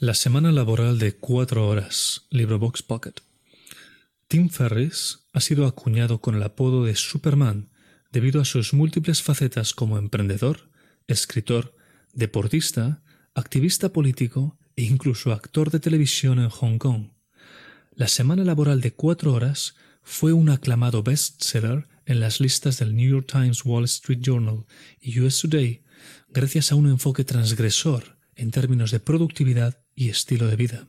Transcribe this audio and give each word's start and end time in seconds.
La 0.00 0.14
semana 0.14 0.52
laboral 0.52 1.00
de 1.00 1.16
cuatro 1.16 1.66
horas, 1.66 2.28
libro 2.30 2.60
Box 2.60 2.84
Pocket. 2.84 3.14
Tim 4.28 4.48
Ferriss 4.48 5.26
ha 5.32 5.40
sido 5.40 5.66
acuñado 5.66 6.20
con 6.20 6.36
el 6.36 6.44
apodo 6.44 6.84
de 6.84 6.94
Superman 6.94 7.70
debido 8.12 8.40
a 8.40 8.44
sus 8.44 8.72
múltiples 8.72 9.22
facetas 9.22 9.74
como 9.74 9.98
emprendedor, 9.98 10.70
escritor, 11.08 11.74
deportista, 12.12 13.02
activista 13.34 13.92
político 13.92 14.56
e 14.76 14.84
incluso 14.84 15.32
actor 15.32 15.72
de 15.72 15.80
televisión 15.80 16.38
en 16.38 16.48
Hong 16.48 16.78
Kong. 16.78 17.08
La 17.90 18.06
semana 18.06 18.44
laboral 18.44 18.80
de 18.80 18.92
cuatro 18.92 19.32
horas 19.32 19.74
fue 20.04 20.32
un 20.32 20.48
aclamado 20.48 21.02
bestseller 21.02 21.88
en 22.06 22.20
las 22.20 22.38
listas 22.38 22.78
del 22.78 22.94
New 22.94 23.10
York 23.10 23.26
Times, 23.26 23.64
Wall 23.64 23.86
Street 23.86 24.20
Journal 24.20 24.64
y 25.00 25.18
US 25.18 25.40
Today 25.40 25.82
gracias 26.28 26.70
a 26.70 26.76
un 26.76 26.88
enfoque 26.88 27.24
transgresor 27.24 28.16
en 28.36 28.52
términos 28.52 28.92
de 28.92 29.00
productividad 29.00 29.82
y 29.98 30.10
estilo 30.10 30.46
de 30.46 30.54
vida. 30.54 30.86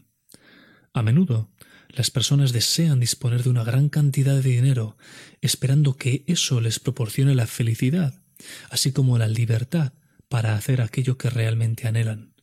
A 0.94 1.02
menudo, 1.02 1.50
las 1.90 2.12
personas 2.12 2.52
desean 2.52 3.00
disponer 3.00 3.42
de 3.42 3.50
una 3.50 3.64
gran 3.64 3.90
cantidad 3.90 4.36
de 4.36 4.50
dinero, 4.50 4.98
esperando 5.42 5.98
que 5.98 6.24
eso 6.28 6.62
les 6.62 6.80
proporcione 6.80 7.34
la 7.34 7.48
felicidad, 7.48 8.22
así 8.70 8.92
como 8.92 9.18
la 9.18 9.28
libertad 9.28 9.94
para 10.28 10.54
hacer 10.54 10.82
aquello 10.82 11.18
que 11.18 11.32
realmente 11.32 11.88
anhelan. 11.88 12.36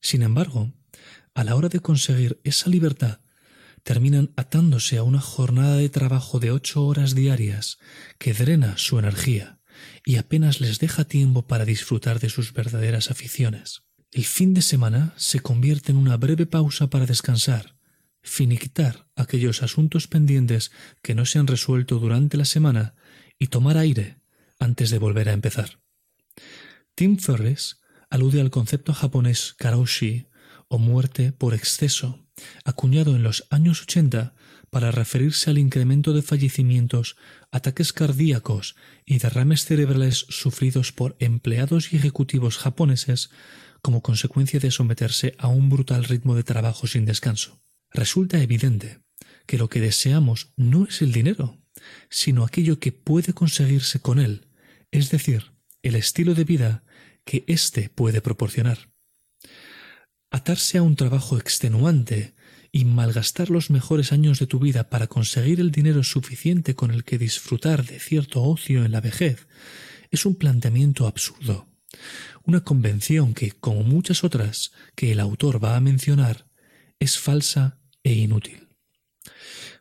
Sin 0.00 0.22
embargo, 0.22 0.72
a 1.34 1.44
la 1.44 1.54
hora 1.54 1.68
de 1.68 1.78
conseguir 1.78 2.40
esa 2.42 2.68
libertad, 2.68 3.20
terminan 3.84 4.32
atándose 4.34 4.96
a 4.98 5.04
una 5.04 5.20
jornada 5.20 5.76
de 5.76 5.88
trabajo 5.88 6.40
de 6.40 6.50
ocho 6.50 6.84
horas 6.84 7.14
diarias 7.14 7.78
que 8.18 8.34
drena 8.34 8.76
su 8.76 8.98
energía 8.98 9.60
y 10.04 10.16
apenas 10.16 10.60
les 10.60 10.80
deja 10.80 11.04
tiempo 11.04 11.46
para 11.46 11.64
disfrutar 11.64 12.18
de 12.18 12.28
sus 12.28 12.52
verdaderas 12.52 13.12
aficiones. 13.12 13.84
El 14.12 14.26
fin 14.26 14.52
de 14.52 14.60
semana 14.60 15.14
se 15.16 15.40
convierte 15.40 15.90
en 15.90 15.96
una 15.96 16.18
breve 16.18 16.44
pausa 16.44 16.90
para 16.90 17.06
descansar, 17.06 17.76
finiquitar 18.20 19.08
aquellos 19.16 19.62
asuntos 19.62 20.06
pendientes 20.06 20.70
que 21.00 21.14
no 21.14 21.24
se 21.24 21.38
han 21.38 21.46
resuelto 21.46 21.98
durante 21.98 22.36
la 22.36 22.44
semana 22.44 22.94
y 23.38 23.46
tomar 23.46 23.78
aire 23.78 24.18
antes 24.60 24.90
de 24.90 24.98
volver 24.98 25.30
a 25.30 25.32
empezar. 25.32 25.80
Tim 26.94 27.16
Ferriss 27.16 27.80
alude 28.10 28.42
al 28.42 28.50
concepto 28.50 28.92
japonés 28.92 29.54
karoshi 29.56 30.26
o 30.68 30.78
muerte 30.78 31.32
por 31.32 31.54
exceso, 31.54 32.26
acuñado 32.66 33.16
en 33.16 33.22
los 33.22 33.46
años 33.48 33.80
80 33.80 34.34
para 34.68 34.90
referirse 34.90 35.48
al 35.48 35.56
incremento 35.56 36.12
de 36.12 36.20
fallecimientos, 36.20 37.16
ataques 37.50 37.94
cardíacos 37.94 38.76
y 39.06 39.18
derrames 39.18 39.64
cerebrales 39.64 40.26
sufridos 40.28 40.92
por 40.92 41.16
empleados 41.18 41.94
y 41.94 41.96
ejecutivos 41.96 42.58
japoneses 42.58 43.30
como 43.82 44.00
consecuencia 44.00 44.60
de 44.60 44.70
someterse 44.70 45.34
a 45.38 45.48
un 45.48 45.68
brutal 45.68 46.04
ritmo 46.04 46.34
de 46.36 46.44
trabajo 46.44 46.86
sin 46.86 47.04
descanso. 47.04 47.60
Resulta 47.90 48.40
evidente 48.40 49.00
que 49.46 49.58
lo 49.58 49.68
que 49.68 49.80
deseamos 49.80 50.52
no 50.56 50.86
es 50.86 51.02
el 51.02 51.12
dinero, 51.12 51.58
sino 52.08 52.44
aquello 52.44 52.78
que 52.78 52.92
puede 52.92 53.34
conseguirse 53.34 54.00
con 54.00 54.20
él, 54.20 54.46
es 54.92 55.10
decir, 55.10 55.52
el 55.82 55.96
estilo 55.96 56.34
de 56.34 56.44
vida 56.44 56.84
que 57.24 57.44
éste 57.48 57.88
puede 57.88 58.20
proporcionar. 58.20 58.90
Atarse 60.30 60.78
a 60.78 60.82
un 60.82 60.96
trabajo 60.96 61.36
extenuante 61.36 62.34
y 62.70 62.84
malgastar 62.84 63.50
los 63.50 63.68
mejores 63.68 64.12
años 64.12 64.38
de 64.38 64.46
tu 64.46 64.58
vida 64.58 64.88
para 64.88 65.08
conseguir 65.08 65.60
el 65.60 65.72
dinero 65.72 66.04
suficiente 66.04 66.74
con 66.74 66.90
el 66.90 67.04
que 67.04 67.18
disfrutar 67.18 67.84
de 67.84 67.98
cierto 68.00 68.42
ocio 68.42 68.84
en 68.84 68.92
la 68.92 69.00
vejez 69.00 69.46
es 70.10 70.24
un 70.24 70.36
planteamiento 70.36 71.06
absurdo 71.06 71.71
una 72.44 72.62
convención 72.62 73.34
que, 73.34 73.52
como 73.52 73.82
muchas 73.82 74.24
otras 74.24 74.72
que 74.94 75.12
el 75.12 75.20
autor 75.20 75.62
va 75.62 75.76
a 75.76 75.80
mencionar, 75.80 76.46
es 76.98 77.18
falsa 77.18 77.78
e 78.02 78.12
inútil. 78.12 78.68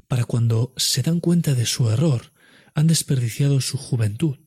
Para 0.08 0.26
cuando 0.26 0.74
se 0.78 1.02
dan 1.02 1.20
cuenta 1.20 1.56
de 1.56 1.66
su 1.66 1.90
error, 1.90 2.34
han 2.74 2.88
desperdiciado 2.88 3.62
su 3.62 3.78
juventud, 3.78 4.40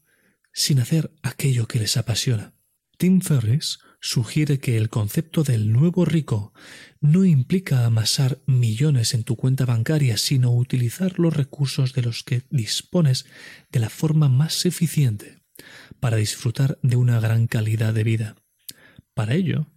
sin 0.52 0.80
hacer 0.80 1.12
aquello 1.22 1.66
que 1.66 1.78
les 1.78 1.96
apasiona. 1.96 2.54
Tim 2.96 3.20
Ferriss 3.20 3.80
sugiere 4.00 4.58
que 4.58 4.76
el 4.76 4.88
concepto 4.88 5.42
del 5.42 5.72
nuevo 5.72 6.04
rico 6.04 6.52
no 7.00 7.24
implica 7.24 7.84
amasar 7.84 8.40
millones 8.46 9.14
en 9.14 9.24
tu 9.24 9.36
cuenta 9.36 9.64
bancaria, 9.64 10.16
sino 10.16 10.54
utilizar 10.54 11.18
los 11.18 11.34
recursos 11.34 11.92
de 11.94 12.02
los 12.02 12.22
que 12.22 12.42
dispones 12.50 13.26
de 13.72 13.80
la 13.80 13.90
forma 13.90 14.28
más 14.28 14.66
eficiente 14.66 15.43
para 16.00 16.16
disfrutar 16.16 16.78
de 16.82 16.96
una 16.96 17.20
gran 17.20 17.46
calidad 17.46 17.94
de 17.94 18.04
vida. 18.04 18.36
Para 19.14 19.34
ello, 19.34 19.70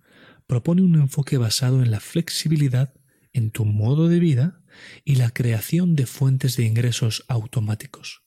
propone 0.47 0.81
un 0.81 0.95
enfoque 0.95 1.38
basado 1.38 1.83
en 1.83 1.91
la 1.91 1.99
flexibilidad 1.99 2.93
en 3.33 3.51
tu 3.51 3.65
modo 3.65 4.07
de 4.07 4.19
vida 4.19 4.61
y 5.03 5.15
la 5.15 5.29
creación 5.29 5.95
de 5.95 6.05
fuentes 6.05 6.57
de 6.57 6.63
ingresos 6.63 7.25
automáticos. 7.27 8.23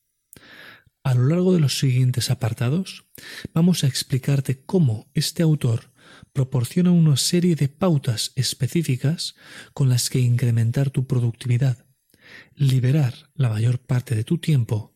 A 1.03 1.15
lo 1.15 1.27
largo 1.27 1.55
de 1.55 1.61
los 1.61 1.79
siguientes 1.79 2.31
apartados, 2.31 3.07
vamos 3.55 3.85
a 3.85 3.87
explicarte 3.87 4.63
cómo 4.65 5.11
este 5.15 5.43
autor 5.43 5.93
proporciona 6.33 6.91
una 6.91 7.17
serie 7.17 7.57
de 7.57 7.69
pautas 7.69 8.33
específicas 8.37 9.35
con 9.73 9.89
las 9.89 10.11
que 10.11 10.21
incrementar 10.21 10.91
tu 10.91 11.07
productividad, 11.07 11.87
liberar 12.55 13.15
la 13.35 13.49
mayor 13.49 13.79
parte 13.79 14.15
de 14.15 14.25
tu 14.25 14.39
tiempo 14.39 14.90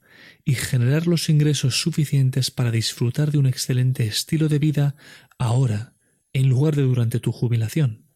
y 0.44 0.54
generar 0.54 1.06
los 1.06 1.28
ingresos 1.28 1.80
suficientes 1.80 2.50
para 2.50 2.70
disfrutar 2.70 3.30
de 3.32 3.38
un 3.38 3.46
excelente 3.46 4.06
estilo 4.06 4.48
de 4.48 4.58
vida 4.58 4.96
ahora, 5.38 5.94
en 6.32 6.48
lugar 6.48 6.76
de 6.76 6.82
durante 6.82 7.20
tu 7.20 7.32
jubilación. 7.32 8.06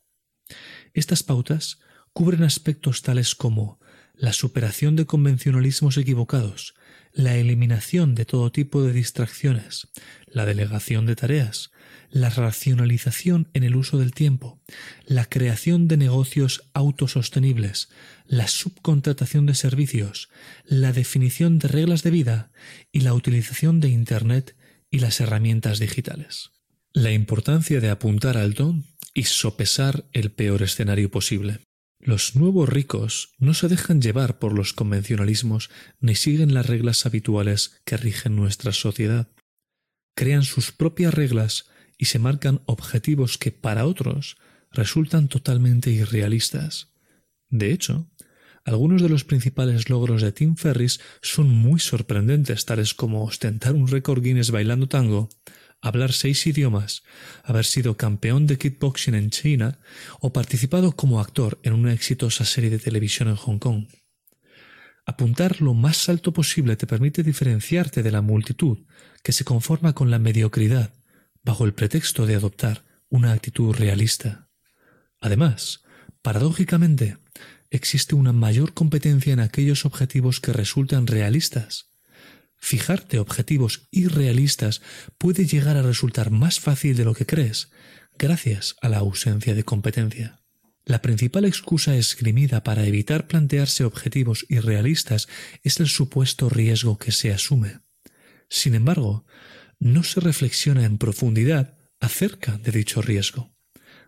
Estas 0.93 1.23
pautas 1.23 1.79
cubren 2.13 2.43
aspectos 2.43 3.03
tales 3.03 3.35
como 3.35 3.81
la 4.15 4.33
superación 4.33 4.97
de 4.97 5.07
convencionalismos 5.07 5.97
equivocados, 5.97 6.75
la 7.13 7.37
eliminación 7.37 8.15
de 8.15 8.25
todo 8.25 8.53
tipo 8.53 8.83
de 8.83 8.93
distracciones, 8.93 9.89
la 10.27 10.47
delegación 10.47 11.07
de 11.07 11.17
tareas, 11.17 11.71
la 12.11 12.31
racionalización 12.31 13.49
en 13.53 13.65
el 13.65 13.77
uso 13.77 13.99
del 13.99 14.13
tiempo, 14.13 14.61
la 15.05 15.27
creación 15.27 15.89
de 15.89 15.97
negocios 15.97 16.69
autosostenibles, 16.73 17.89
la 18.27 18.49
subcontratación 18.49 19.47
de 19.47 19.55
servicios, 19.55 20.29
la 20.65 20.93
definición 20.93 21.59
de 21.59 21.69
reglas 21.69 22.03
de 22.03 22.11
vida 22.11 22.51
y 22.93 23.01
la 23.01 23.15
utilización 23.15 23.81
de 23.81 23.89
Internet 23.89 24.57
y 24.91 25.01
las 25.01 25.21
herramientas 25.21 25.79
digitales. 25.79 26.51
La 26.93 27.13
importancia 27.13 27.81
de 27.81 27.91
apuntar 27.91 28.39
alto 28.39 28.75
y 29.13 29.25
sopesar 29.25 30.07
el 30.13 30.31
peor 30.31 30.63
escenario 30.63 31.11
posible. 31.11 31.68
Los 32.01 32.37
nuevos 32.37 32.69
ricos 32.69 33.35
no 33.39 33.55
se 33.55 33.69
dejan 33.69 34.01
llevar 34.01 34.39
por 34.39 34.53
los 34.53 34.73
convencionalismos 34.73 35.71
ni 36.01 36.15
siguen 36.15 36.55
las 36.55 36.67
reglas 36.67 37.07
habituales 37.07 37.81
que 37.85 37.97
rigen 37.97 38.37
nuestra 38.37 38.73
sociedad. 38.73 39.29
Crean 40.15 40.45
sus 40.45 40.71
propias 40.71 41.13
reglas 41.13 41.69
y 41.97 42.07
se 42.07 42.21
marcan 42.21 42.63
objetivos 42.67 43.37
que 43.37 43.51
para 43.51 43.85
otros 43.85 44.37
resultan 44.71 45.29
totalmente 45.29 45.91
irrealistas. 45.91 46.93
De 47.51 47.73
hecho, 47.73 48.09
algunos 48.65 49.03
de 49.03 49.09
los 49.09 49.25
principales 49.25 49.89
logros 49.89 50.23
de 50.23 50.31
Tim 50.31 50.55
Ferris 50.55 51.01
son 51.23 51.49
muy 51.49 51.81
sorprendentes, 51.81 52.65
tales 52.67 52.95
como 52.95 53.25
ostentar 53.25 53.75
un 53.75 53.89
récord 53.89 54.23
Guinness 54.23 54.51
bailando 54.51 54.89
tango, 54.89 55.31
hablar 55.81 56.13
seis 56.13 56.47
idiomas, 56.47 57.03
haber 57.45 57.65
sido 57.65 57.97
campeón 57.97 58.47
de 58.47 58.59
kickboxing 58.59 59.15
en 59.15 59.31
China 59.31 59.79
o 60.21 60.33
participado 60.33 60.93
como 60.93 61.21
actor 61.21 61.59
en 61.63 61.73
una 61.73 61.93
exitosa 61.93 62.45
serie 62.45 62.71
de 62.71 62.79
televisión 62.79 63.29
en 63.29 63.37
Hong 63.37 63.59
Kong. 63.59 63.87
Apuntar 65.07 65.63
lo 65.63 65.73
más 65.73 66.09
alto 66.09 66.33
posible 66.33 66.77
te 66.77 66.87
permite 66.87 67.23
diferenciarte 67.23 68.03
de 68.03 68.11
la 68.11 68.21
multitud 68.21 68.85
que 69.23 69.33
se 69.33 69.45
conforma 69.45 69.95
con 69.95 70.11
la 70.11 70.19
mediocridad 70.19 70.93
bajo 71.43 71.65
el 71.65 71.73
pretexto 71.73 72.27
de 72.27 72.35
adoptar 72.35 72.85
una 73.09 73.33
actitud 73.33 73.75
realista. 73.75 74.51
Además, 75.21 75.83
paradójicamente, 76.21 77.17
existe 77.71 78.15
una 78.15 78.33
mayor 78.33 78.75
competencia 78.75 79.33
en 79.33 79.41
aquellos 79.41 79.87
objetivos 79.87 80.41
que 80.41 80.53
resultan 80.53 81.07
realistas. 81.07 81.89
Fijarte 82.59 83.19
objetivos 83.19 83.89
irrealistas 83.91 84.83
puede 85.17 85.47
llegar 85.47 85.77
a 85.77 85.83
resultar 85.83 86.31
más 86.31 86.61
fácil 86.61 86.97
de 86.97 87.05
lo 87.05 87.15
que 87.15 87.27
crees, 87.27 87.71
gracias 88.19 88.77
a 88.83 88.89
la 88.89 88.99
ausencia 88.99 89.55
de 89.55 89.65
competencia. 89.65 90.41
La 90.85 91.03
principal 91.03 91.45
excusa 91.45 91.97
esgrimida 91.97 92.65
para 92.65 92.87
evitar 92.87 93.27
plantearse 93.27 93.85
objetivos 93.85 94.47
irrealistas 94.49 95.29
es 95.63 95.81
el 95.81 95.87
supuesto 95.87 96.49
riesgo 96.49 96.99
que 96.99 97.13
se 97.13 97.33
asume. 97.33 97.81
Sin 98.49 98.75
embargo, 98.75 99.27
no 99.79 100.03
se 100.03 100.21
reflexiona 100.21 100.85
en 100.85 100.99
profundidad 100.99 101.79
acerca 102.01 102.57
de 102.59 102.73
dicho 102.73 103.03
riesgo. 103.03 103.55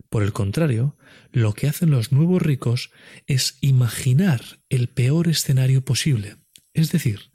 Por 0.08 0.22
el 0.22 0.32
contrario, 0.32 0.96
lo 1.32 1.52
que 1.52 1.68
hacen 1.68 1.90
los 1.90 2.12
nuevos 2.12 2.42
ricos 2.42 2.90
es 3.26 3.58
imaginar 3.60 4.60
el 4.68 4.88
peor 4.88 5.28
escenario 5.28 5.84
posible, 5.84 6.36
es 6.72 6.90
decir, 6.90 7.29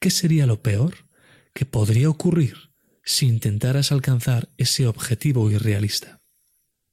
¿qué 0.00 0.10
sería 0.10 0.46
lo 0.46 0.62
peor 0.62 1.06
que 1.54 1.64
podría 1.64 2.08
ocurrir 2.08 2.70
si 3.04 3.26
intentaras 3.26 3.92
alcanzar 3.92 4.50
ese 4.56 4.86
objetivo 4.86 5.50
irrealista? 5.50 6.20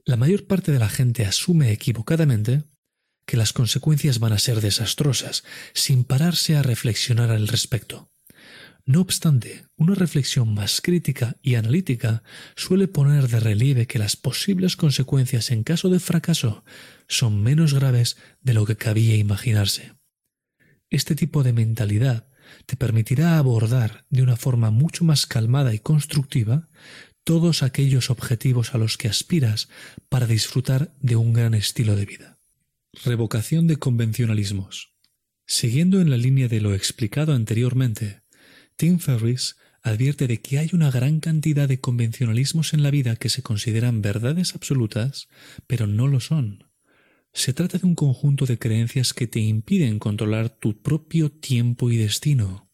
La 0.03 0.17
mayor 0.17 0.45
parte 0.45 0.71
de 0.71 0.79
la 0.79 0.89
gente 0.89 1.25
asume 1.25 1.71
equivocadamente 1.71 2.63
que 3.25 3.37
las 3.37 3.53
consecuencias 3.53 4.19
van 4.19 4.33
a 4.33 4.39
ser 4.39 4.61
desastrosas, 4.61 5.43
sin 5.73 6.03
pararse 6.03 6.55
a 6.55 6.63
reflexionar 6.63 7.31
al 7.31 7.47
respecto. 7.47 8.11
No 8.85 9.01
obstante, 9.01 9.65
una 9.77 9.95
reflexión 9.95 10.53
más 10.53 10.79
crítica 10.79 11.37
y 11.41 11.55
analítica 11.55 12.21
suele 12.55 12.87
poner 12.87 13.27
de 13.27 13.39
relieve 13.39 13.87
que 13.87 13.97
las 13.97 14.15
posibles 14.15 14.75
consecuencias 14.75 15.49
en 15.49 15.63
caso 15.63 15.89
de 15.89 15.99
fracaso 15.99 16.63
son 17.07 17.41
menos 17.41 17.73
graves 17.73 18.15
de 18.41 18.53
lo 18.53 18.67
que 18.67 18.77
cabía 18.77 19.15
imaginarse. 19.15 19.93
Este 20.91 21.15
tipo 21.15 21.41
de 21.41 21.53
mentalidad 21.53 22.27
te 22.65 22.75
permitirá 22.75 23.37
abordar 23.37 24.05
de 24.09 24.23
una 24.23 24.35
forma 24.35 24.71
mucho 24.71 25.03
más 25.03 25.25
calmada 25.25 25.73
y 25.73 25.79
constructiva 25.79 26.69
todos 27.23 27.63
aquellos 27.63 28.09
objetivos 28.09 28.75
a 28.75 28.77
los 28.77 28.97
que 28.97 29.07
aspiras 29.07 29.67
para 30.09 30.27
disfrutar 30.27 30.93
de 31.01 31.15
un 31.15 31.33
gran 31.33 31.53
estilo 31.53 31.95
de 31.95 32.05
vida. 32.05 32.39
Revocación 33.03 33.67
de 33.67 33.77
convencionalismos. 33.77 34.93
Siguiendo 35.47 35.99
en 36.01 36.09
la 36.09 36.17
línea 36.17 36.47
de 36.47 36.61
lo 36.61 36.73
explicado 36.73 37.33
anteriormente, 37.33 38.21
Tim 38.77 38.99
Ferriss 38.99 39.57
advierte 39.81 40.27
de 40.27 40.41
que 40.41 40.57
hay 40.57 40.69
una 40.73 40.89
gran 40.89 41.19
cantidad 41.19 41.67
de 41.67 41.79
convencionalismos 41.79 42.73
en 42.73 42.81
la 42.81 42.91
vida 42.91 43.15
que 43.15 43.29
se 43.29 43.43
consideran 43.43 44.01
verdades 44.01 44.55
absolutas, 44.55 45.27
pero 45.67 45.85
no 45.85 46.07
lo 46.07 46.19
son. 46.19 46.64
Se 47.35 47.51
trata 47.51 47.77
de 47.77 47.85
un 47.85 47.95
conjunto 47.95 48.45
de 48.45 48.57
creencias 48.57 49.13
que 49.13 49.27
te 49.27 49.41
impiden 49.41 49.99
controlar 49.99 50.47
tu 50.47 50.81
propio 50.81 51.29
tiempo 51.29 51.91
y 51.91 51.97
destino. 51.97 52.71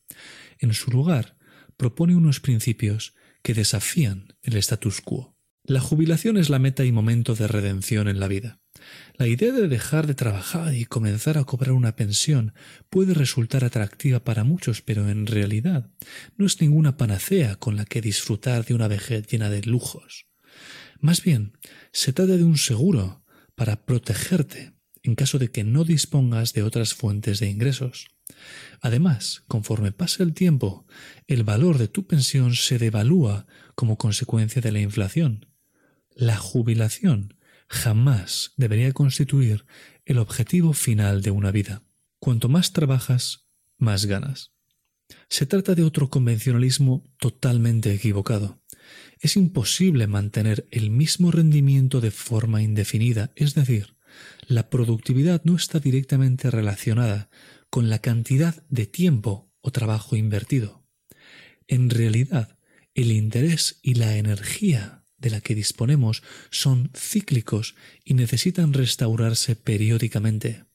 En 0.60 0.75
su 0.75 0.92
lugar, 0.92 1.36
propone 1.78 2.16
unos 2.16 2.40
principios 2.40 3.16
que 3.42 3.56
desafían 3.56 4.36
el 4.44 4.56
status 4.58 5.02
quo. 5.02 5.36
La 5.63 5.80
jubilación 5.80 6.38
es 6.38 6.52
la 6.52 6.60
meta 6.60 6.86
y 6.86 6.92
momento 6.92 7.34
de 7.34 7.48
redención 7.48 8.08
en 8.08 8.19
la 8.19 8.28
vida. 8.28 8.62
La 9.16 9.28
idea 9.28 9.52
de 9.52 9.68
dejar 9.68 10.06
de 10.06 10.13
trabajar 10.13 10.75
y 10.75 10.86
comenzar 10.86 11.40
a 11.40 11.44
cobrar 11.44 11.72
una 11.72 11.96
pensión 11.96 12.54
puede 12.92 13.16
resultar 13.16 13.66
atractiva 13.66 14.24
para 14.24 14.44
muchos, 14.44 14.84
pero 14.84 15.10
en 15.10 15.25
realidad 15.25 15.90
no 16.38 16.46
es 16.46 16.62
ninguna 16.62 16.98
panacea 16.98 17.56
con 17.56 17.78
la 17.78 17.86
que 17.86 18.00
disfrutar 18.00 18.63
de 18.63 18.75
una 18.75 18.88
vejez 18.88 19.25
llena 19.25 19.50
de 19.50 19.63
lujos. 19.63 20.28
Más 21.00 21.24
bien, 21.24 21.58
se 21.92 22.13
trata 22.13 22.38
de 22.38 22.44
un 22.44 22.60
seguro 22.60 23.21
para 23.56 23.86
protegerte 23.86 24.74
en 25.03 25.15
caso 25.15 25.39
de 25.39 25.51
que 25.51 25.63
no 25.63 25.83
dispongas 25.83 26.53
de 26.53 26.63
otras 26.63 26.94
fuentes 26.94 27.39
de 27.39 27.50
ingresos. 27.50 28.07
Además, 28.81 29.44
conforme 29.48 29.92
pasa 29.92 30.24
el 30.24 30.33
tiempo, 30.33 30.86
el 31.27 31.44
valor 31.44 31.77
de 31.77 31.88
tu 31.88 32.07
pensión 32.07 32.56
se 32.56 32.77
devalúa 32.77 33.45
como 33.75 33.98
consecuencia 33.98 34.62
de 34.62 34.71
la 34.71 34.80
inflación. 34.80 35.48
La 36.13 36.38
jubilación 36.38 37.36
jamás 37.68 38.53
debería 38.57 38.92
constituir 38.92 39.65
el 40.06 40.18
objetivo 40.18 40.74
final 40.74 41.21
de 41.21 41.31
una 41.31 41.51
vida. 41.51 41.83
Cuanto 42.19 42.50
más 42.50 42.74
trabajas, 42.74 43.48
más 43.77 44.06
ganas. 44.06 44.51
Se 45.30 45.45
trata 45.45 45.75
de 45.75 45.83
otro 45.83 46.09
convencionalismo 46.09 47.03
totalmente 47.18 47.94
equivocado. 47.94 48.61
Es 49.20 49.36
imposible 49.36 50.08
mantener 50.08 50.68
el 50.72 50.90
mismo 50.90 51.32
rendimiento 51.32 52.02
de 52.02 52.12
forma 52.12 52.62
indefinida, 52.62 53.32
es 53.36 53.54
decir, 53.54 53.96
la 54.48 54.70
productividad 54.70 55.42
no 55.44 55.56
está 55.56 55.80
directamente 55.80 56.52
relacionada 56.52 57.30
con 57.70 57.90
la 57.90 58.00
cantidad 58.00 58.64
de 58.70 58.86
tiempo 58.86 59.52
o 59.62 59.72
trabajo 59.72 60.16
invertido. 60.16 60.84
En 61.68 61.90
realidad, 61.90 62.58
el 62.94 63.12
interés 63.12 63.80
y 63.82 63.94
la 63.94 64.18
energía 64.18 65.06
de 65.18 65.30
la 65.30 65.40
que 65.40 65.56
disponemos 65.56 66.24
son 66.50 66.92
cíclicos 66.96 67.76
y 68.04 68.16
necesitan 68.16 68.74
restaurarse 68.74 69.56
periódicamente. 69.56 70.66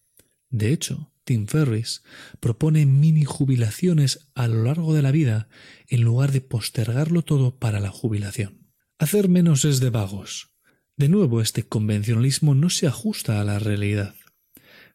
De 0.48 0.72
hecho, 0.72 1.12
Tim 1.26 1.48
Ferris 1.48 2.04
propone 2.38 2.86
mini 2.86 3.24
jubilaciones 3.24 4.30
a 4.36 4.46
lo 4.46 4.62
largo 4.62 4.94
de 4.94 5.02
la 5.02 5.10
vida 5.10 5.48
en 5.88 6.02
lugar 6.02 6.30
de 6.30 6.40
postergarlo 6.40 7.22
todo 7.22 7.58
para 7.58 7.80
la 7.80 7.90
jubilación. 7.90 8.70
Hacer 9.00 9.28
menos 9.28 9.64
es 9.64 9.80
de 9.80 9.90
vagos. 9.90 10.52
De 10.96 11.08
nuevo, 11.08 11.40
este 11.40 11.64
convencionalismo 11.64 12.54
no 12.54 12.70
se 12.70 12.86
ajusta 12.86 13.40
a 13.40 13.44
la 13.44 13.58
realidad. 13.58 14.14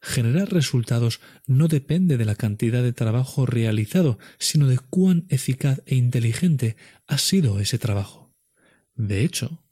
Generar 0.01 0.53
resultados 0.53 1.19
no 1.47 1.67
depende 1.67 2.15
de 2.15 2.23
la 2.23 2.35
cantidad 2.35 2.81
de 2.81 2.93
trabajo 2.93 3.45
realizado, 3.45 4.17
sino 4.39 4.69
de 4.69 4.79
cuán 4.79 5.25
eficaz 5.27 5.81
e 5.85 5.95
inteligente 5.95 6.77
ha 7.07 7.17
sido 7.17 7.59
ese 7.59 7.77
trabajo. 7.77 8.33
De 8.95 9.25
hecho, 9.25 9.65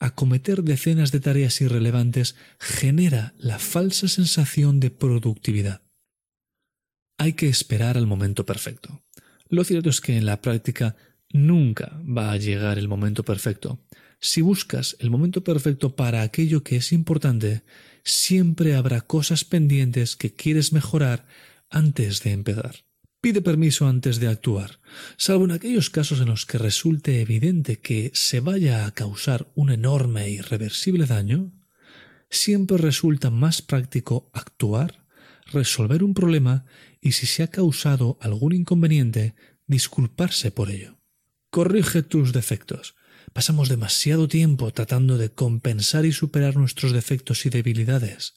acometer 0.00 0.64
decenas 0.64 1.12
de 1.12 1.20
tareas 1.20 1.60
irrelevantes 1.60 2.34
genera 2.58 3.32
la 3.38 3.60
falsa 3.60 4.08
sensación 4.08 4.80
de 4.80 4.90
productividad. 4.90 5.82
Hay 7.20 7.34
que 7.34 7.48
esperar 7.48 7.98
al 7.98 8.06
momento 8.06 8.46
perfecto. 8.46 9.02
Lo 9.50 9.62
cierto 9.64 9.90
es 9.90 10.00
que 10.00 10.16
en 10.16 10.24
la 10.24 10.40
práctica 10.40 10.96
nunca 11.30 12.00
va 12.00 12.32
a 12.32 12.38
llegar 12.38 12.78
el 12.78 12.88
momento 12.88 13.26
perfecto. 13.26 13.78
Si 14.20 14.40
buscas 14.40 14.96
el 15.00 15.10
momento 15.10 15.44
perfecto 15.44 15.94
para 15.94 16.22
aquello 16.22 16.62
que 16.62 16.76
es 16.76 16.92
importante, 16.92 17.62
siempre 18.04 18.74
habrá 18.74 19.02
cosas 19.02 19.44
pendientes 19.44 20.16
que 20.16 20.32
quieres 20.32 20.72
mejorar 20.72 21.26
antes 21.68 22.22
de 22.22 22.32
empezar. 22.32 22.86
Pide 23.20 23.42
permiso 23.42 23.86
antes 23.86 24.18
de 24.18 24.28
actuar, 24.28 24.80
salvo 25.18 25.44
en 25.44 25.50
aquellos 25.50 25.90
casos 25.90 26.22
en 26.22 26.28
los 26.28 26.46
que 26.46 26.56
resulte 26.56 27.20
evidente 27.20 27.80
que 27.80 28.12
se 28.14 28.40
vaya 28.40 28.86
a 28.86 28.92
causar 28.92 29.52
un 29.54 29.70
enorme 29.70 30.24
e 30.24 30.30
irreversible 30.30 31.04
daño, 31.04 31.52
siempre 32.30 32.78
resulta 32.78 33.28
más 33.28 33.60
práctico 33.60 34.30
actuar, 34.32 34.99
resolver 35.52 36.02
un 36.02 36.14
problema 36.14 36.64
y 37.00 37.12
si 37.12 37.26
se 37.26 37.42
ha 37.42 37.48
causado 37.48 38.18
algún 38.20 38.52
inconveniente, 38.52 39.34
disculparse 39.66 40.50
por 40.50 40.70
ello. 40.70 40.98
Corrige 41.50 42.02
tus 42.02 42.32
defectos, 42.32 42.94
Pasamos 43.32 43.68
demasiado 43.68 44.26
tiempo 44.26 44.72
tratando 44.72 45.16
de 45.16 45.30
compensar 45.30 46.04
y 46.04 46.12
superar 46.12 46.56
nuestros 46.56 46.92
defectos 46.92 47.46
y 47.46 47.50
debilidades. 47.50 48.34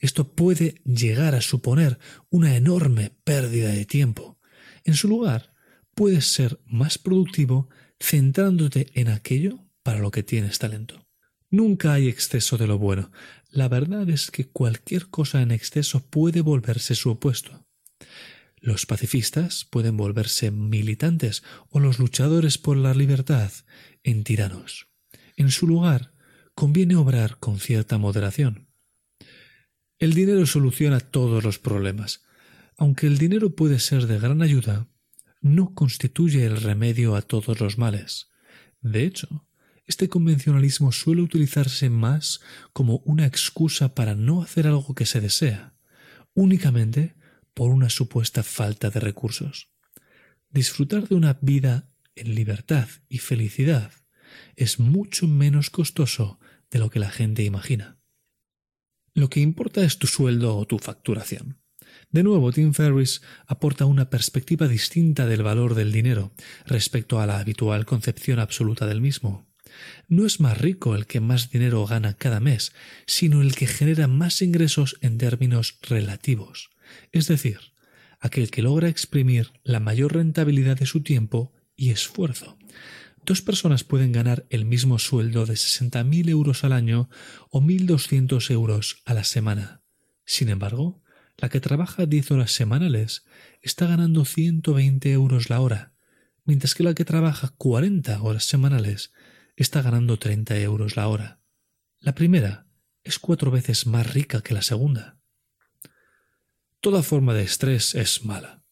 Esto 0.00 0.32
puede 0.34 0.80
llegar 0.84 1.36
a 1.36 1.40
suponer 1.40 1.98
una 2.28 2.56
enorme 2.56 3.12
pérdida 3.22 3.68
de 3.68 3.84
tiempo. 3.84 4.40
En 4.84 4.94
su 4.94 5.06
lugar, 5.06 5.54
puedes 5.94 6.26
ser 6.26 6.60
más 6.66 6.98
productivo 6.98 7.68
centrándote 8.00 8.88
en 8.94 9.08
aquello 9.08 9.64
para 9.84 10.00
lo 10.00 10.10
que 10.10 10.24
tienes 10.24 10.58
talento. 10.58 11.06
Nunca 11.48 11.92
hay 11.92 12.08
exceso 12.08 12.58
de 12.58 12.66
lo 12.66 12.78
bueno. 12.78 13.12
La 13.52 13.68
verdad 13.68 14.08
es 14.08 14.30
que 14.30 14.48
cualquier 14.48 15.08
cosa 15.08 15.42
en 15.42 15.50
exceso 15.50 16.00
puede 16.00 16.40
volverse 16.40 16.94
su 16.94 17.10
opuesto. 17.10 17.66
Los 18.56 18.86
pacifistas 18.86 19.66
pueden 19.70 19.98
volverse 19.98 20.50
militantes 20.50 21.42
o 21.68 21.78
los 21.78 21.98
luchadores 21.98 22.56
por 22.56 22.78
la 22.78 22.94
libertad 22.94 23.52
en 24.04 24.24
tiranos. 24.24 24.88
En 25.36 25.50
su 25.50 25.66
lugar, 25.66 26.14
conviene 26.54 26.96
obrar 26.96 27.38
con 27.40 27.60
cierta 27.60 27.98
moderación. 27.98 28.68
El 29.98 30.14
dinero 30.14 30.46
soluciona 30.46 31.00
todos 31.00 31.44
los 31.44 31.58
problemas. 31.58 32.24
Aunque 32.78 33.06
el 33.06 33.18
dinero 33.18 33.54
puede 33.54 33.80
ser 33.80 34.06
de 34.06 34.18
gran 34.18 34.40
ayuda, 34.40 34.88
no 35.42 35.74
constituye 35.74 36.46
el 36.46 36.56
remedio 36.56 37.16
a 37.16 37.22
todos 37.22 37.60
los 37.60 37.76
males. 37.76 38.30
De 38.80 39.04
hecho, 39.04 39.46
este 39.86 40.08
convencionalismo 40.08 40.92
suele 40.92 41.22
utilizarse 41.22 41.90
más 41.90 42.40
como 42.72 42.98
una 43.04 43.26
excusa 43.26 43.94
para 43.94 44.14
no 44.14 44.42
hacer 44.42 44.66
algo 44.66 44.94
que 44.94 45.06
se 45.06 45.20
desea, 45.20 45.74
únicamente 46.34 47.16
por 47.54 47.70
una 47.70 47.90
supuesta 47.90 48.42
falta 48.42 48.90
de 48.90 49.00
recursos. 49.00 49.70
Disfrutar 50.50 51.08
de 51.08 51.14
una 51.14 51.38
vida 51.40 51.90
en 52.14 52.34
libertad 52.34 52.88
y 53.08 53.18
felicidad 53.18 53.92
es 54.56 54.78
mucho 54.78 55.26
menos 55.28 55.70
costoso 55.70 56.38
de 56.70 56.78
lo 56.78 56.90
que 56.90 57.00
la 57.00 57.10
gente 57.10 57.42
imagina. 57.42 57.98
Lo 59.14 59.28
que 59.28 59.40
importa 59.40 59.84
es 59.84 59.98
tu 59.98 60.06
sueldo 60.06 60.56
o 60.56 60.66
tu 60.66 60.78
facturación. 60.78 61.58
De 62.10 62.22
nuevo, 62.22 62.52
Tim 62.52 62.72
Ferriss 62.72 63.22
aporta 63.46 63.84
una 63.84 64.08
perspectiva 64.08 64.68
distinta 64.68 65.26
del 65.26 65.42
valor 65.42 65.74
del 65.74 65.92
dinero 65.92 66.32
respecto 66.64 67.20
a 67.20 67.26
la 67.26 67.38
habitual 67.38 67.84
concepción 67.84 68.38
absoluta 68.38 68.86
del 68.86 69.00
mismo. 69.00 69.51
No 70.08 70.26
es 70.26 70.40
más 70.40 70.58
rico 70.58 70.94
el 70.94 71.06
que 71.06 71.20
más 71.20 71.50
dinero 71.50 71.86
gana 71.86 72.14
cada 72.14 72.40
mes, 72.40 72.72
sino 73.06 73.42
el 73.42 73.54
que 73.54 73.66
genera 73.66 74.08
más 74.08 74.42
ingresos 74.42 74.96
en 75.00 75.18
términos 75.18 75.78
relativos 75.82 76.72
es 77.10 77.28
decir, 77.28 77.58
aquel 78.20 78.50
que 78.50 78.62
logra 78.62 78.88
exprimir 78.88 79.52
la 79.62 79.80
mayor 79.80 80.14
rentabilidad 80.14 80.78
de 80.78 80.86
su 80.86 81.02
tiempo 81.02 81.52
y 81.76 81.90
esfuerzo. 81.90 82.58
Dos 83.24 83.40
personas 83.40 83.84
pueden 83.84 84.12
ganar 84.12 84.46
el 84.50 84.64
mismo 84.64 84.98
sueldo 84.98 85.46
de 85.46 85.54
60.000 85.54 86.28
euros 86.28 86.64
al 86.64 86.72
año 86.72 87.08
o 87.50 87.60
1.200 87.60 88.50
euros 88.50 89.02
a 89.04 89.14
la 89.14 89.24
semana. 89.24 89.82
Sin 90.24 90.48
embargo, 90.48 91.02
la 91.38 91.48
que 91.48 91.60
trabaja 91.60 92.06
10 92.06 92.32
horas 92.32 92.52
semanales 92.52 93.24
está 93.60 93.86
ganando 93.86 94.24
120 94.24 95.12
euros 95.12 95.50
la 95.50 95.60
hora, 95.60 95.94
mientras 96.44 96.74
que 96.74 96.82
la 96.82 96.94
que 96.94 97.04
trabaja 97.04 97.54
40 97.56 98.20
horas 98.22 98.44
semanales 98.44 99.12
está 99.56 99.82
ganando 99.82 100.18
30 100.18 100.58
euros 100.60 100.96
la 100.96 101.08
hora. 101.08 101.40
La 101.98 102.14
primera 102.14 102.66
es 103.04 103.18
cuatro 103.18 103.50
veces 103.50 103.86
más 103.86 104.12
rica 104.12 104.42
que 104.42 104.54
la 104.54 104.62
segunda. 104.62 105.18
Toda 106.80 107.02
forma 107.02 107.34
de 107.34 107.44
estrés 107.44 107.94
es 107.94 108.24
mala. 108.24 108.64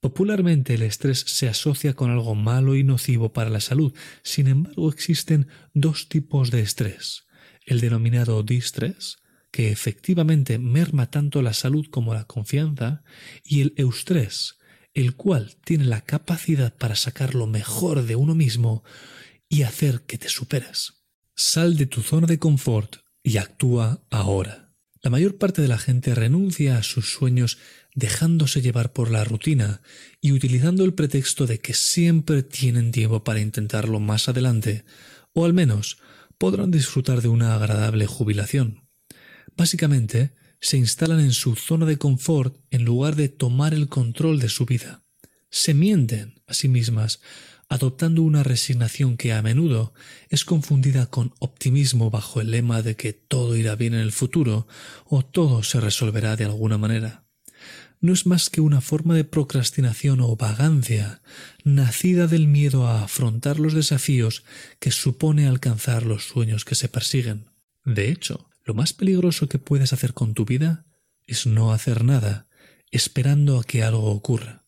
Popularmente 0.00 0.74
el 0.74 0.82
estrés 0.82 1.20
se 1.20 1.48
asocia 1.48 1.94
con 1.94 2.10
algo 2.10 2.34
malo 2.34 2.74
y 2.74 2.82
nocivo 2.82 3.32
para 3.32 3.50
la 3.50 3.60
salud. 3.60 3.94
Sin 4.22 4.48
embargo, 4.48 4.90
existen 4.90 5.46
dos 5.74 6.08
tipos 6.08 6.50
de 6.50 6.60
estrés. 6.60 7.26
El 7.64 7.80
denominado 7.80 8.42
distrés, 8.42 9.18
que 9.52 9.70
efectivamente 9.70 10.58
merma 10.58 11.10
tanto 11.10 11.40
la 11.40 11.52
salud 11.52 11.86
como 11.88 12.14
la 12.14 12.24
confianza, 12.24 13.04
y 13.44 13.60
el 13.60 13.74
eustrés, 13.76 14.58
el 14.92 15.14
cual 15.14 15.56
tiene 15.64 15.84
la 15.84 16.00
capacidad 16.00 16.74
para 16.76 16.96
sacar 16.96 17.36
lo 17.36 17.46
mejor 17.46 18.04
de 18.04 18.16
uno 18.16 18.34
mismo 18.34 18.82
y 19.52 19.64
hacer 19.64 20.00
que 20.06 20.16
te 20.16 20.30
superes. 20.30 20.94
Sal 21.36 21.76
de 21.76 21.84
tu 21.84 22.00
zona 22.00 22.26
de 22.26 22.38
confort 22.38 22.96
y 23.22 23.36
actúa 23.36 24.02
ahora. 24.08 24.72
La 25.02 25.10
mayor 25.10 25.36
parte 25.36 25.60
de 25.60 25.68
la 25.68 25.76
gente 25.76 26.14
renuncia 26.14 26.78
a 26.78 26.82
sus 26.82 27.10
sueños 27.10 27.58
dejándose 27.94 28.62
llevar 28.62 28.94
por 28.94 29.10
la 29.10 29.24
rutina 29.24 29.82
y 30.22 30.32
utilizando 30.32 30.86
el 30.86 30.94
pretexto 30.94 31.46
de 31.46 31.58
que 31.60 31.74
siempre 31.74 32.42
tienen 32.42 32.92
tiempo 32.92 33.24
para 33.24 33.40
intentarlo 33.40 34.00
más 34.00 34.26
adelante, 34.30 34.86
o 35.34 35.44
al 35.44 35.52
menos 35.52 35.98
podrán 36.38 36.70
disfrutar 36.70 37.20
de 37.20 37.28
una 37.28 37.54
agradable 37.54 38.06
jubilación. 38.06 38.88
Básicamente, 39.54 40.32
se 40.62 40.78
instalan 40.78 41.20
en 41.20 41.32
su 41.32 41.56
zona 41.56 41.84
de 41.84 41.98
confort 41.98 42.56
en 42.70 42.86
lugar 42.86 43.16
de 43.16 43.28
tomar 43.28 43.74
el 43.74 43.88
control 43.88 44.40
de 44.40 44.48
su 44.48 44.64
vida. 44.64 45.04
Se 45.50 45.74
mienten 45.74 46.40
a 46.46 46.54
sí 46.54 46.68
mismas, 46.68 47.20
adoptando 47.72 48.22
una 48.22 48.42
resignación 48.42 49.16
que 49.16 49.32
a 49.32 49.40
menudo 49.40 49.94
es 50.28 50.44
confundida 50.44 51.06
con 51.06 51.32
optimismo 51.38 52.10
bajo 52.10 52.42
el 52.42 52.50
lema 52.50 52.82
de 52.82 52.96
que 52.96 53.14
todo 53.14 53.56
irá 53.56 53.76
bien 53.76 53.94
en 53.94 54.00
el 54.00 54.12
futuro 54.12 54.66
o 55.06 55.24
todo 55.24 55.62
se 55.62 55.80
resolverá 55.80 56.36
de 56.36 56.44
alguna 56.44 56.76
manera. 56.76 57.24
No 57.98 58.12
es 58.12 58.26
más 58.26 58.50
que 58.50 58.60
una 58.60 58.82
forma 58.82 59.14
de 59.14 59.24
procrastinación 59.24 60.20
o 60.20 60.36
vagancia, 60.36 61.22
nacida 61.64 62.26
del 62.26 62.46
miedo 62.46 62.86
a 62.86 63.04
afrontar 63.04 63.58
los 63.58 63.72
desafíos 63.72 64.44
que 64.78 64.90
supone 64.90 65.46
alcanzar 65.46 66.04
los 66.04 66.26
sueños 66.26 66.66
que 66.66 66.74
se 66.74 66.90
persiguen. 66.90 67.46
De 67.86 68.10
hecho, 68.10 68.50
lo 68.64 68.74
más 68.74 68.92
peligroso 68.92 69.48
que 69.48 69.58
puedes 69.58 69.94
hacer 69.94 70.12
con 70.12 70.34
tu 70.34 70.44
vida 70.44 70.84
es 71.26 71.46
no 71.46 71.72
hacer 71.72 72.04
nada, 72.04 72.48
esperando 72.90 73.58
a 73.58 73.64
que 73.64 73.82
algo 73.82 74.10
ocurra. 74.10 74.61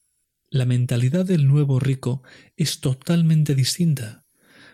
La 0.54 0.66
mentalidad 0.66 1.24
del 1.24 1.48
nuevo 1.48 1.80
rico 1.80 2.22
es 2.56 2.78
totalmente 2.78 3.56
distinta. 3.56 4.24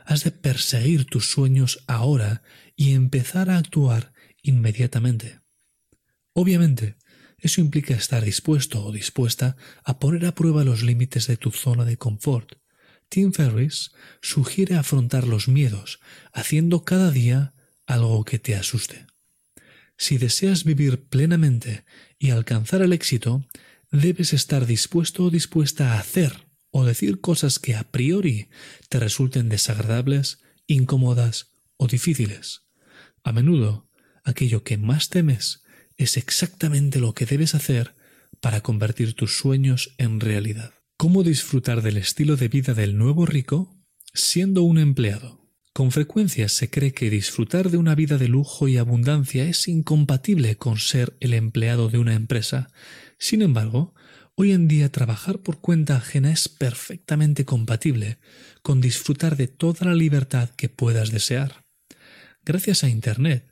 Has 0.04 0.24
de 0.24 0.30
perseguir 0.30 1.06
tus 1.06 1.30
sueños 1.30 1.82
ahora 1.86 2.42
y 2.76 2.92
empezar 2.92 3.48
a 3.48 3.56
actuar 3.56 4.12
inmediatamente. 4.42 5.40
Obviamente, 6.34 6.98
eso 7.38 7.62
implica 7.62 7.94
estar 7.94 8.22
dispuesto 8.22 8.84
o 8.84 8.92
dispuesta 8.92 9.56
a 9.82 9.98
poner 9.98 10.26
a 10.26 10.34
prueba 10.34 10.64
los 10.64 10.82
límites 10.82 11.26
de 11.28 11.38
tu 11.38 11.50
zona 11.50 11.86
de 11.86 11.96
confort. 11.96 12.56
Tim 13.08 13.32
Ferriss 13.32 13.92
sugiere 14.20 14.74
afrontar 14.74 15.26
los 15.26 15.48
miedos, 15.48 15.98
haciendo 16.34 16.84
cada 16.84 17.10
día 17.10 17.54
algo 17.86 18.22
que 18.26 18.38
te 18.38 18.54
asuste. 18.54 19.06
Si 19.96 20.18
deseas 20.18 20.64
vivir 20.64 21.04
plenamente 21.04 21.86
y 22.18 22.32
alcanzar 22.32 22.82
el 22.82 22.92
éxito, 22.92 23.46
debes 23.90 24.32
estar 24.32 24.66
dispuesto 24.66 25.24
o 25.24 25.30
dispuesta 25.30 25.94
a 25.94 26.00
hacer 26.00 26.48
o 26.70 26.84
decir 26.84 27.20
cosas 27.20 27.58
que 27.58 27.74
a 27.74 27.90
priori 27.90 28.48
te 28.88 29.00
resulten 29.00 29.48
desagradables, 29.48 30.40
incómodas 30.66 31.52
o 31.76 31.88
difíciles. 31.88 32.62
A 33.24 33.32
menudo, 33.32 33.88
aquello 34.24 34.62
que 34.62 34.78
más 34.78 35.08
temes 35.08 35.64
es 35.96 36.16
exactamente 36.16 37.00
lo 37.00 37.12
que 37.12 37.26
debes 37.26 37.54
hacer 37.54 37.94
para 38.40 38.60
convertir 38.62 39.14
tus 39.14 39.36
sueños 39.36 39.94
en 39.98 40.20
realidad. 40.20 40.72
¿Cómo 40.96 41.22
disfrutar 41.22 41.82
del 41.82 41.96
estilo 41.96 42.36
de 42.36 42.48
vida 42.48 42.74
del 42.74 42.96
nuevo 42.96 43.26
rico 43.26 43.76
siendo 44.14 44.62
un 44.62 44.78
empleado? 44.78 45.39
Con 45.80 45.92
frecuencia 45.92 46.50
se 46.50 46.68
cree 46.68 46.92
que 46.92 47.08
disfrutar 47.08 47.70
de 47.70 47.78
una 47.78 47.94
vida 47.94 48.18
de 48.18 48.28
lujo 48.28 48.68
y 48.68 48.76
abundancia 48.76 49.44
es 49.44 49.66
incompatible 49.66 50.58
con 50.58 50.76
ser 50.76 51.16
el 51.20 51.32
empleado 51.32 51.88
de 51.88 51.96
una 51.96 52.12
empresa. 52.12 52.68
Sin 53.18 53.40
embargo, 53.40 53.94
hoy 54.34 54.52
en 54.52 54.68
día 54.68 54.92
trabajar 54.92 55.38
por 55.38 55.62
cuenta 55.62 55.96
ajena 55.96 56.32
es 56.32 56.50
perfectamente 56.50 57.46
compatible 57.46 58.18
con 58.60 58.82
disfrutar 58.82 59.38
de 59.38 59.48
toda 59.48 59.86
la 59.86 59.94
libertad 59.94 60.50
que 60.50 60.68
puedas 60.68 61.12
desear. 61.12 61.64
Gracias 62.44 62.84
a 62.84 62.90
Internet, 62.90 63.50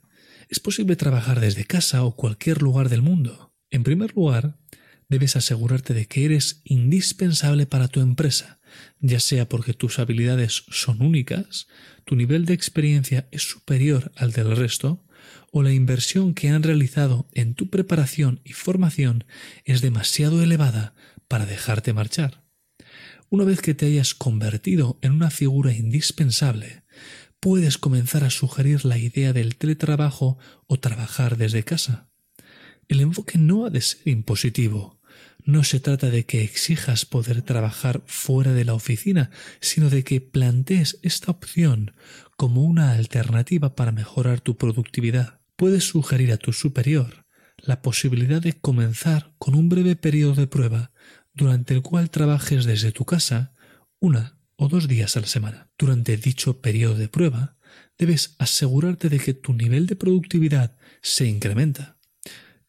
es 0.49 0.59
posible 0.59 0.95
trabajar 0.95 1.39
desde 1.39 1.65
casa 1.65 2.03
o 2.03 2.15
cualquier 2.15 2.61
lugar 2.61 2.89
del 2.89 3.01
mundo. 3.01 3.55
En 3.71 3.81
primer 3.81 4.15
lugar, 4.15 4.59
debes 5.09 5.35
asegurarte 5.35 5.93
de 5.93 6.05
que 6.05 6.25
eres 6.25 6.61
indispensable 6.63 7.65
para 7.65 7.87
tu 7.87 7.99
empresa, 7.99 8.59
ya 8.99 9.19
sea 9.19 9.49
porque 9.49 9.73
tus 9.73 9.99
habilidades 9.99 10.63
son 10.69 11.01
únicas, 11.01 11.67
tu 12.05 12.15
nivel 12.15 12.45
de 12.45 12.53
experiencia 12.53 13.27
es 13.31 13.43
superior 13.43 14.11
al 14.15 14.31
del 14.31 14.55
resto, 14.55 15.03
o 15.51 15.63
la 15.63 15.73
inversión 15.73 16.33
que 16.33 16.49
han 16.49 16.63
realizado 16.63 17.27
en 17.33 17.55
tu 17.55 17.69
preparación 17.69 18.39
y 18.43 18.53
formación 18.53 19.25
es 19.65 19.81
demasiado 19.81 20.43
elevada 20.43 20.93
para 21.27 21.45
dejarte 21.45 21.91
marchar. 21.91 22.43
Una 23.29 23.43
vez 23.43 23.61
que 23.61 23.73
te 23.73 23.87
hayas 23.87 24.13
convertido 24.13 24.97
en 25.01 25.11
una 25.11 25.29
figura 25.29 25.73
indispensable, 25.73 26.83
puedes 27.39 27.77
comenzar 27.77 28.23
a 28.23 28.29
sugerir 28.29 28.85
la 28.85 28.97
idea 28.97 29.33
del 29.33 29.55
teletrabajo 29.55 30.37
o 30.67 30.79
trabajar 30.79 31.37
desde 31.37 31.63
casa. 31.63 32.09
El 32.87 33.01
enfoque 33.01 33.37
no 33.37 33.65
ha 33.65 33.69
de 33.69 33.81
ser 33.81 34.07
impositivo, 34.07 34.98
no 35.45 35.63
se 35.63 35.79
trata 35.79 36.09
de 36.09 36.25
que 36.25 36.43
exijas 36.43 37.05
poder 37.05 37.41
trabajar 37.41 38.03
fuera 38.05 38.53
de 38.53 38.65
la 38.65 38.73
oficina, 38.73 39.31
sino 39.61 39.89
de 39.89 40.03
que 40.03 40.21
plantees 40.21 40.99
esta 41.01 41.31
opción 41.31 41.93
como 42.37 42.63
una 42.63 42.93
alternativa 42.93 43.75
para 43.75 43.91
mejorar 43.91 44.41
tu 44.41 44.57
productividad. 44.57 45.39
Puedes 45.55 45.85
sugerir 45.85 46.31
a 46.31 46.37
tu 46.37 46.53
superior 46.53 47.25
la 47.57 47.81
posibilidad 47.81 48.41
de 48.41 48.53
comenzar 48.53 49.33
con 49.37 49.55
un 49.55 49.69
breve 49.69 49.95
periodo 49.95 50.35
de 50.35 50.47
prueba 50.47 50.91
durante 51.33 51.73
el 51.73 51.81
cual 51.81 52.09
trabajes 52.09 52.65
desde 52.65 52.91
tu 52.91 53.05
casa 53.05 53.53
una 53.99 54.37
o 54.55 54.67
dos 54.67 54.87
días 54.87 55.17
a 55.17 55.21
la 55.21 55.27
semana. 55.27 55.69
Durante 55.77 56.15
dicho 56.17 56.61
periodo 56.61 56.95
de 56.95 57.09
prueba, 57.09 57.57
debes 57.97 58.35
asegurarte 58.39 59.09
de 59.09 59.19
que 59.19 59.33
tu 59.33 59.53
nivel 59.53 59.87
de 59.87 59.95
productividad 59.95 60.77
se 61.01 61.25
incrementa. 61.27 61.98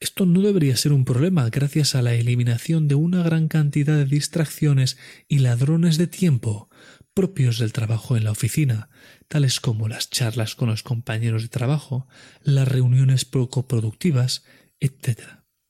Esto 0.00 0.24
no 0.24 0.40
debería 0.40 0.76
ser 0.76 0.92
un 0.92 1.04
problema 1.04 1.48
gracias 1.50 1.94
a 1.94 2.00
la 2.00 2.14
eliminación 2.14 2.88
de 2.88 2.94
una 2.94 3.22
gran 3.22 3.48
cantidad 3.48 3.96
de 3.96 4.06
distracciones 4.06 4.96
y 5.28 5.40
ladrones 5.40 5.98
de 5.98 6.06
tiempo 6.06 6.70
propios 7.14 7.58
del 7.58 7.72
trabajo 7.74 8.16
en 8.16 8.24
la 8.24 8.30
oficina, 8.30 8.88
tales 9.28 9.60
como 9.60 9.88
las 9.88 10.08
charlas 10.08 10.54
con 10.54 10.70
los 10.70 10.82
compañeros 10.82 11.42
de 11.42 11.48
trabajo, 11.48 12.08
las 12.42 12.66
reuniones 12.66 13.26
poco 13.26 13.68
productivas, 13.68 14.44
etc. 14.78 15.20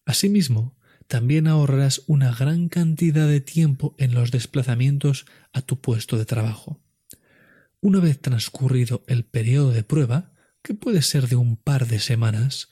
Asimismo, 0.05 0.77
también 1.09 1.49
ahorrarás 1.49 2.03
una 2.07 2.33
gran 2.33 2.69
cantidad 2.69 3.27
de 3.27 3.41
tiempo 3.41 3.97
en 3.99 4.15
los 4.15 4.31
desplazamientos 4.31 5.27
a 5.53 5.63
tu 5.63 5.81
puesto 5.81 6.19
de 6.19 6.25
trabajo. 6.25 6.81
Una 7.81 7.99
vez 7.99 8.21
transcurrido 8.21 9.03
el 9.09 9.25
periodo 9.25 9.73
de 9.73 9.83
prueba, 9.83 10.33
que 10.63 10.75
puede 10.75 11.03
ser 11.03 11.27
de 11.27 11.37
un 11.37 11.57
par 11.57 11.89
de 11.89 11.99
semanas, 11.99 12.69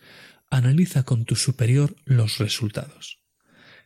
analiza 0.51 1.05
con 1.05 1.25
tu 1.25 1.37
superior 1.37 1.97
los 2.05 2.39
resultados. 2.39 3.19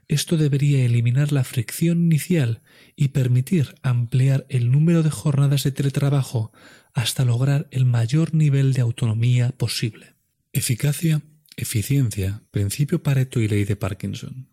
Esto 0.08 0.36
debería 0.36 0.84
eliminar 0.84 1.32
la 1.32 1.44
fricción 1.44 1.98
inicial 1.98 2.62
y 2.96 3.08
permitir 3.08 3.74
ampliar 3.82 4.46
el 4.48 4.70
número 4.70 5.02
de 5.02 5.10
jornadas 5.10 5.62
de 5.64 5.72
teletrabajo 5.72 6.52
hasta 6.92 7.24
lograr 7.24 7.68
el 7.70 7.86
mayor 7.86 8.34
nivel 8.34 8.74
de 8.74 8.82
autonomía 8.82 9.50
posible. 9.50 10.14
Eficacia, 10.52 11.22
eficiencia, 11.56 12.42
principio 12.50 13.02
Pareto 13.02 13.40
y 13.40 13.48
ley 13.48 13.64
de 13.64 13.76
Parkinson. 13.76 14.52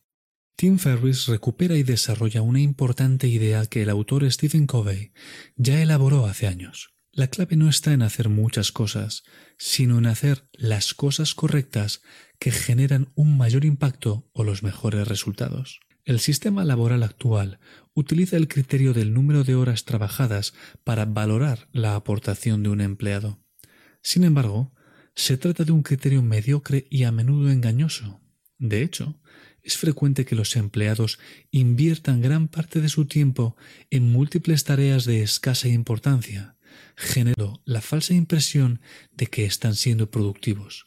Tim 0.55 0.77
Ferriss 0.77 1.27
recupera 1.27 1.75
y 1.77 1.83
desarrolla 1.83 2.41
una 2.41 2.59
importante 2.59 3.27
idea 3.27 3.65
que 3.65 3.81
el 3.81 3.89
autor 3.89 4.29
Stephen 4.31 4.67
Covey 4.67 5.11
ya 5.55 5.81
elaboró 5.81 6.25
hace 6.25 6.47
años. 6.47 6.93
La 7.11 7.27
clave 7.27 7.55
no 7.55 7.69
está 7.69 7.93
en 7.93 8.01
hacer 8.01 8.29
muchas 8.29 8.71
cosas, 8.71 9.23
sino 9.57 9.97
en 9.97 10.05
hacer 10.05 10.47
las 10.53 10.93
cosas 10.93 11.33
correctas 11.33 12.01
que 12.39 12.51
generan 12.51 13.11
un 13.15 13.37
mayor 13.37 13.65
impacto 13.65 14.29
o 14.33 14.43
los 14.43 14.63
mejores 14.63 15.07
resultados. 15.07 15.79
El 16.05 16.19
sistema 16.19 16.63
laboral 16.63 17.03
actual 17.03 17.59
utiliza 17.93 18.37
el 18.37 18.47
criterio 18.47 18.93
del 18.93 19.13
número 19.13 19.43
de 19.43 19.55
horas 19.55 19.85
trabajadas 19.85 20.53
para 20.83 21.05
valorar 21.05 21.67
la 21.71 21.95
aportación 21.95 22.63
de 22.63 22.69
un 22.69 22.81
empleado. 22.81 23.43
Sin 24.01 24.23
embargo, 24.23 24.73
se 25.15 25.37
trata 25.37 25.65
de 25.65 25.71
un 25.71 25.83
criterio 25.83 26.21
mediocre 26.21 26.87
y 26.89 27.03
a 27.03 27.11
menudo 27.11 27.51
engañoso. 27.51 28.21
De 28.57 28.81
hecho, 28.81 29.19
es 29.61 29.77
frecuente 29.77 30.25
que 30.25 30.35
los 30.35 30.55
empleados 30.55 31.19
inviertan 31.51 32.21
gran 32.21 32.47
parte 32.47 32.81
de 32.81 32.89
su 32.89 33.05
tiempo 33.05 33.57
en 33.89 34.11
múltiples 34.11 34.63
tareas 34.63 35.05
de 35.05 35.21
escasa 35.21 35.67
importancia, 35.67 36.55
generando 36.95 37.61
la 37.65 37.81
falsa 37.81 38.13
impresión 38.13 38.81
de 39.11 39.27
que 39.27 39.45
están 39.45 39.75
siendo 39.75 40.09
productivos. 40.11 40.85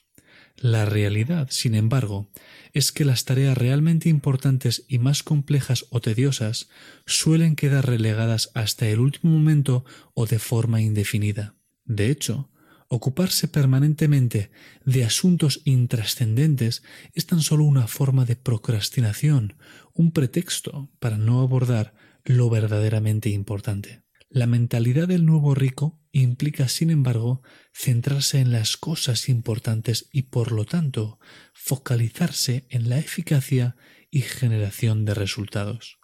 La 0.57 0.85
realidad, 0.85 1.49
sin 1.51 1.75
embargo, 1.75 2.29
es 2.73 2.93
que 2.93 3.05
las 3.05 3.25
tareas 3.25 3.59
realmente 3.59 4.09
importantes 4.09 4.85
y 4.87 4.99
más 4.99 5.23
complejas 5.23 5.87
o 5.91 6.01
tediosas 6.01 6.69
suelen 7.05 7.57
quedar 7.57 7.87
relegadas 7.87 8.51
hasta 8.55 8.87
el 8.89 9.01
último 9.01 9.33
momento 9.33 9.85
o 10.15 10.27
de 10.27 10.39
forma 10.39 10.81
indefinida. 10.81 11.57
De 11.85 12.11
hecho, 12.11 12.49
ocuparse 12.87 13.49
permanentemente 13.49 14.51
de 14.85 15.05
asuntos 15.05 15.63
intrascendentes 15.65 16.83
es 17.13 17.27
tan 17.27 17.41
solo 17.41 17.65
una 17.65 17.89
forma 17.89 18.25
de 18.25 18.37
procrastinación, 18.37 19.55
un 19.95 20.13
pretexto 20.13 20.91
para 21.01 21.17
no 21.17 21.41
abordar 21.41 21.95
lo 22.25 22.51
verdaderamente 22.51 23.31
importante. 23.31 24.02
La 24.35 24.47
mentalidad 24.47 25.09
del 25.09 25.27
nuevo 25.27 25.55
rico 25.55 26.01
implica, 26.11 26.67
sin 26.67 26.89
embargo, 26.89 27.43
centrarse 27.75 28.41
en 28.41 28.51
las 28.51 28.79
cosas 28.79 29.29
importantes 29.29 30.09
y, 30.11 30.23
por 30.23 30.53
lo 30.53 30.65
tanto, 30.65 31.19
focalizarse 31.53 32.67
en 32.71 32.89
la 32.89 32.99
eficacia 32.99 33.77
y 34.11 34.23
generación 34.23 35.05
de 35.05 35.13
resultados. 35.13 35.99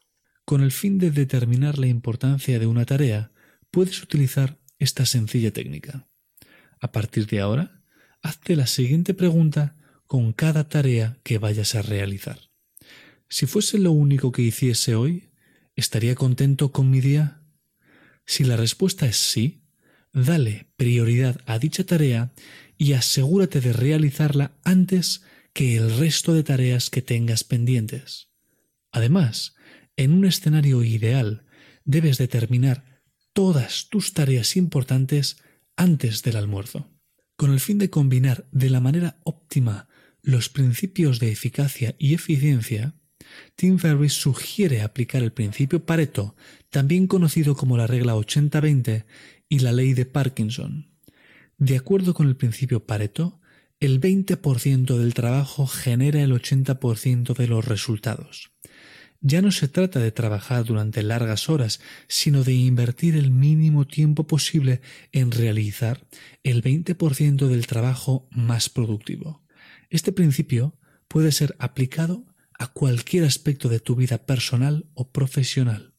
Con 0.44 0.61
el 0.61 0.73
fin 0.73 0.99
de 0.99 1.11
determinar 1.11 1.78
la 1.78 1.87
importancia 1.87 2.58
de 2.58 2.66
una 2.66 2.85
tarea, 2.85 3.32
puedes 3.70 4.02
utilizar 4.02 4.58
esta 4.78 5.06
sencilla 5.06 5.50
técnica. 5.50 6.06
A 6.80 6.92
partir 6.92 7.26
de 7.28 7.40
ahora, 7.40 7.82
hazte 8.20 8.56
la 8.56 8.66
siguiente 8.66 9.14
pregunta 9.14 9.75
con 10.06 10.35
cada 10.35 10.68
tarea 10.68 11.16
que 11.23 11.38
vayas 11.38 11.75
a 11.75 11.80
realizar. 11.80 12.38
Si 13.30 13.47
fuese 13.47 13.78
lo 13.78 13.92
único 13.92 14.32
que 14.32 14.42
hiciese 14.42 14.97
hoy, 14.97 15.30
¿estaría 15.76 16.14
contento 16.14 16.73
con 16.73 16.90
mi 16.90 17.00
día? 17.00 17.38
Si 18.28 18.44
la 18.44 18.58
respuesta 18.58 19.06
es 19.06 19.16
sí, 19.16 19.62
dale 20.12 20.66
prioridad 20.76 21.40
a 21.47 21.58
dicha 21.58 21.85
tarea 21.85 22.35
y 22.76 22.92
asegúrate 22.92 23.62
de 23.62 23.73
realizarla 23.73 24.52
antes 24.64 25.23
que 25.54 25.78
el 25.78 25.97
resto 25.97 26.35
de 26.35 26.42
tareas 26.42 26.90
que 26.90 27.00
tengas 27.00 27.42
pendientes. 27.42 28.28
Además, 28.92 29.54
en 29.97 30.12
un 30.12 30.26
escenario 30.26 30.85
ideal, 30.85 31.47
debes 31.87 32.18
determinar 32.18 33.00
todas 33.32 33.88
tus 33.88 34.12
tareas 34.12 34.56
importantes 34.56 35.38
antes 35.75 36.23
del 36.23 36.37
almuerzo. 36.37 36.92
Con 37.35 37.50
el 37.50 37.61
fin 37.61 37.78
de 37.78 37.88
combinar 37.88 38.47
de 38.52 38.68
la 38.68 38.80
manera 38.80 39.20
óptima 39.25 39.88
los 40.20 40.50
principios 40.50 41.18
de 41.18 41.32
eficacia 41.32 41.97
y 41.99 42.12
eficiencia, 42.12 42.94
Tim 43.56 43.78
Ferriss 43.78 44.14
sugiere 44.14 44.82
aplicar 44.82 45.23
el 45.23 45.32
principio 45.32 45.85
Pareto, 45.85 46.37
también 46.70 47.06
conocido 47.06 47.56
como 47.56 47.76
la 47.76 47.87
regla 47.87 48.14
80-20 48.14 49.04
y 49.49 49.58
la 49.61 49.73
ley 49.73 49.94
de 49.94 50.06
Parkinson. 50.06 50.90
De 51.56 51.76
acuerdo 51.76 52.14
con 52.14 52.28
el 52.28 52.37
principio 52.37 52.87
Pareto, 52.87 53.40
el 53.80 54.00
20% 54.00 54.97
del 54.97 55.14
trabajo 55.14 55.66
genera 55.66 56.20
el 56.23 56.32
80% 56.32 57.37
de 57.37 57.47
los 57.47 57.64
resultados. 57.64 58.50
Ya 59.20 59.42
no 59.42 59.50
se 59.50 59.66
trata 59.66 59.99
de 59.99 60.12
trabajar 60.12 60.64
durante 60.64 61.02
largas 61.02 61.49
horas, 61.49 61.80
sino 62.06 62.44
de 62.44 62.54
invertir 62.54 63.16
el 63.16 63.32
mínimo 63.32 63.87
tiempo 63.87 64.26
posible 64.26 64.80
en 65.11 65.32
realizar 65.32 66.06
el 66.44 66.62
20% 66.62 67.49
del 67.49 67.66
trabajo 67.66 68.28
más 68.30 68.68
productivo. 68.68 69.42
Este 69.90 70.12
principio 70.12 70.78
puede 71.08 71.32
ser 71.32 71.56
aplicado 71.58 72.26
a 72.59 72.67
cualquier 72.67 73.25
aspecto 73.25 73.69
de 73.69 73.81
tu 73.81 73.95
vida 73.97 74.19
personal 74.19 74.87
o 74.95 75.11
profesional. 75.11 75.95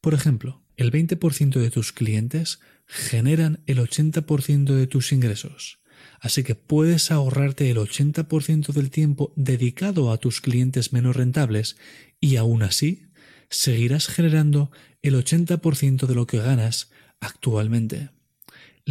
Por 0.00 0.14
ejemplo, 0.14 0.62
el 0.76 0.90
20% 0.90 1.60
de 1.60 1.70
tus 1.70 1.92
clientes 1.92 2.58
generan 2.86 3.62
el 3.66 3.78
80% 3.78 4.74
de 4.74 4.86
tus 4.86 5.12
ingresos. 5.12 5.78
Así 6.20 6.42
que 6.42 6.54
puedes 6.54 7.10
ahorrarte 7.10 7.70
el 7.70 7.76
80% 7.76 8.72
del 8.72 8.90
tiempo 8.90 9.32
dedicado 9.36 10.10
a 10.10 10.18
tus 10.18 10.40
clientes 10.40 10.92
menos 10.92 11.16
rentables 11.16 11.76
y 12.18 12.36
aún 12.36 12.62
así 12.62 13.10
seguirás 13.50 14.06
generando 14.06 14.70
el 15.02 15.14
80% 15.14 16.06
de 16.06 16.14
lo 16.14 16.26
que 16.26 16.38
ganas 16.38 16.90
actualmente. 17.20 18.10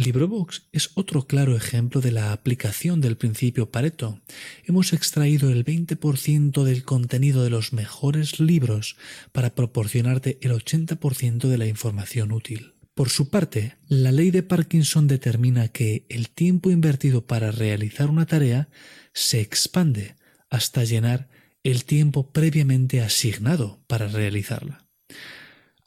LibroBox 0.00 0.62
es 0.72 0.90
otro 0.94 1.26
claro 1.26 1.54
ejemplo 1.54 2.00
de 2.00 2.10
la 2.10 2.32
aplicación 2.32 3.00
del 3.00 3.16
principio 3.16 3.70
Pareto. 3.70 4.20
Hemos 4.64 4.92
extraído 4.92 5.50
el 5.50 5.64
20% 5.64 6.64
del 6.64 6.84
contenido 6.84 7.44
de 7.44 7.50
los 7.50 7.72
mejores 7.72 8.40
libros 8.40 8.96
para 9.32 9.54
proporcionarte 9.54 10.38
el 10.40 10.52
80% 10.52 11.48
de 11.48 11.58
la 11.58 11.66
información 11.66 12.32
útil. 12.32 12.74
Por 12.94 13.10
su 13.10 13.28
parte, 13.28 13.76
la 13.88 14.10
ley 14.10 14.30
de 14.30 14.42
Parkinson 14.42 15.06
determina 15.06 15.68
que 15.68 16.06
el 16.08 16.30
tiempo 16.30 16.70
invertido 16.70 17.26
para 17.26 17.50
realizar 17.50 18.08
una 18.10 18.26
tarea 18.26 18.68
se 19.12 19.40
expande 19.40 20.16
hasta 20.48 20.84
llenar 20.84 21.28
el 21.62 21.84
tiempo 21.84 22.30
previamente 22.32 23.02
asignado 23.02 23.80
para 23.86 24.08
realizarla. 24.08 24.86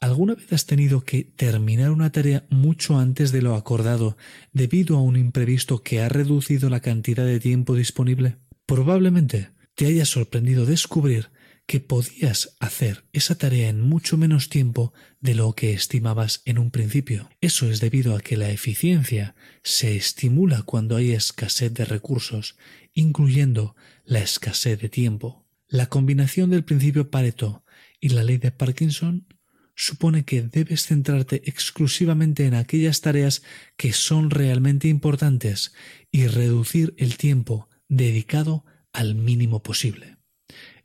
¿Alguna 0.04 0.34
vez 0.34 0.52
has 0.52 0.66
tenido 0.66 1.02
que 1.02 1.24
terminar 1.24 1.90
una 1.90 2.12
tarea 2.12 2.44
mucho 2.50 2.98
antes 2.98 3.32
de 3.32 3.40
lo 3.40 3.54
acordado 3.54 4.18
debido 4.52 4.98
a 4.98 5.00
un 5.00 5.16
imprevisto 5.16 5.82
que 5.82 6.02
ha 6.02 6.10
reducido 6.10 6.68
la 6.68 6.80
cantidad 6.80 7.24
de 7.24 7.40
tiempo 7.40 7.74
disponible? 7.74 8.36
Probablemente 8.66 9.52
te 9.74 9.86
haya 9.86 10.04
sorprendido 10.04 10.66
descubrir 10.66 11.30
que 11.64 11.80
podías 11.80 12.54
hacer 12.60 13.06
esa 13.14 13.36
tarea 13.38 13.70
en 13.70 13.80
mucho 13.80 14.18
menos 14.18 14.50
tiempo 14.50 14.92
de 15.22 15.34
lo 15.34 15.54
que 15.54 15.72
estimabas 15.72 16.42
en 16.44 16.58
un 16.58 16.70
principio. 16.70 17.30
Eso 17.40 17.70
es 17.70 17.80
debido 17.80 18.14
a 18.14 18.20
que 18.20 18.36
la 18.36 18.50
eficiencia 18.50 19.34
se 19.62 19.96
estimula 19.96 20.64
cuando 20.64 20.96
hay 20.96 21.12
escasez 21.12 21.72
de 21.72 21.86
recursos, 21.86 22.58
incluyendo 22.92 23.74
la 24.04 24.18
escasez 24.18 24.78
de 24.78 24.90
tiempo. 24.90 25.46
La 25.66 25.86
combinación 25.86 26.50
del 26.50 26.62
principio 26.62 27.10
Pareto 27.10 27.64
y 28.00 28.10
la 28.10 28.22
ley 28.22 28.36
de 28.36 28.50
Parkinson 28.50 29.26
supone 29.74 30.24
que 30.24 30.42
debes 30.42 30.86
centrarte 30.86 31.42
exclusivamente 31.46 32.46
en 32.46 32.54
aquellas 32.54 33.00
tareas 33.00 33.42
que 33.76 33.92
son 33.92 34.30
realmente 34.30 34.88
importantes 34.88 35.74
y 36.10 36.26
reducir 36.26 36.94
el 36.96 37.16
tiempo 37.16 37.68
dedicado 37.88 38.64
al 38.92 39.14
mínimo 39.14 39.62
posible. 39.62 40.16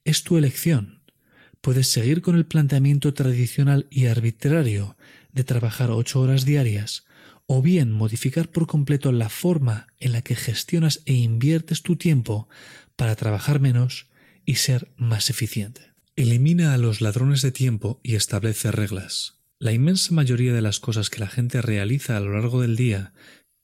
Es 0.04 0.24
tu 0.24 0.38
elección. 0.38 1.04
Puedes 1.62 1.88
seguir 1.88 2.22
con 2.22 2.36
el 2.36 2.46
planteamiento 2.46 3.14
tradicional 3.14 3.88
y 3.90 4.08
arbitrario 4.08 4.98
de 5.32 5.44
trabajar 5.44 5.92
ocho 5.92 6.22
horas 6.22 6.46
diarias, 6.46 7.06
o 7.52 7.62
bien 7.62 7.92
modificar 7.92 8.50
por 8.50 8.68
completo 8.68 9.12
la 9.12 9.28
forma 9.28 9.88
en 10.00 10.12
la 10.12 10.22
que 10.22 10.36
gestionas 10.36 11.02
e 11.06 11.14
inviertes 11.14 11.82
tu 11.82 11.96
tiempo 11.96 12.48
para 12.96 13.16
trabajar 13.16 13.60
menos 13.60 14.08
y 14.46 14.56
ser 14.56 14.92
más 14.98 15.30
eficiente. 15.30 15.94
Elimina 16.20 16.74
a 16.74 16.78
los 16.78 17.00
ladrones 17.00 17.42
de 17.42 17.54
tiempo 17.54 18.02
y 18.04 18.16
establece 18.16 18.72
reglas. 18.72 19.40
La 19.58 19.72
inmensa 19.72 20.14
mayoría 20.14 20.52
de 20.52 20.62
las 20.62 20.82
cosas 20.82 21.10
que 21.10 21.22
la 21.22 21.30
gente 21.30 21.62
realiza 21.62 22.18
a 22.18 22.20
lo 22.20 22.34
largo 22.34 22.62
del 22.62 22.76
día 22.76 23.14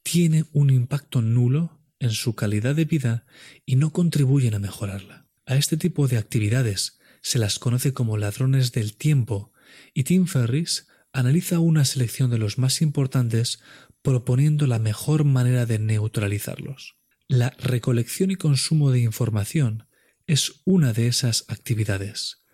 tiene 0.03 0.45
un 0.53 0.69
impacto 0.69 1.21
nulo 1.21 1.81
en 1.99 2.11
su 2.11 2.33
calidad 2.33 2.73
de 2.73 2.85
vida 2.85 3.25
y 3.65 3.75
no 3.75 3.91
contribuyen 3.91 4.53
a 4.53 4.59
mejorarla. 4.59 5.27
A 5.45 5.57
este 5.57 5.75
tipo 5.75 6.07
de 6.07 6.17
actividades 6.17 6.97
se 7.21 7.39
las 7.39 7.59
conoce 7.59 7.91
como 7.91 8.15
ladrones 8.15 8.71
del 8.71 8.95
tiempo 8.95 9.51
y 9.93 10.05
Tim 10.05 10.25
Ferris 10.25 10.87
analiza 11.11 11.59
una 11.59 11.83
selección 11.83 12.31
de 12.31 12.37
los 12.37 12.57
más 12.57 12.81
importantes 12.81 13.59
proponiendo 14.01 14.65
la 14.65 14.79
mejor 14.79 15.25
manera 15.25 15.65
de 15.65 15.77
neutralizarlos. 15.77 16.95
La 17.27 17.49
recolección 17.59 18.31
y 18.31 18.37
consumo 18.37 18.91
de 18.91 19.01
información 19.01 19.89
es 20.25 20.61
una 20.63 20.93
de 20.93 21.07
esas 21.07 21.43
actividades. 21.49 22.44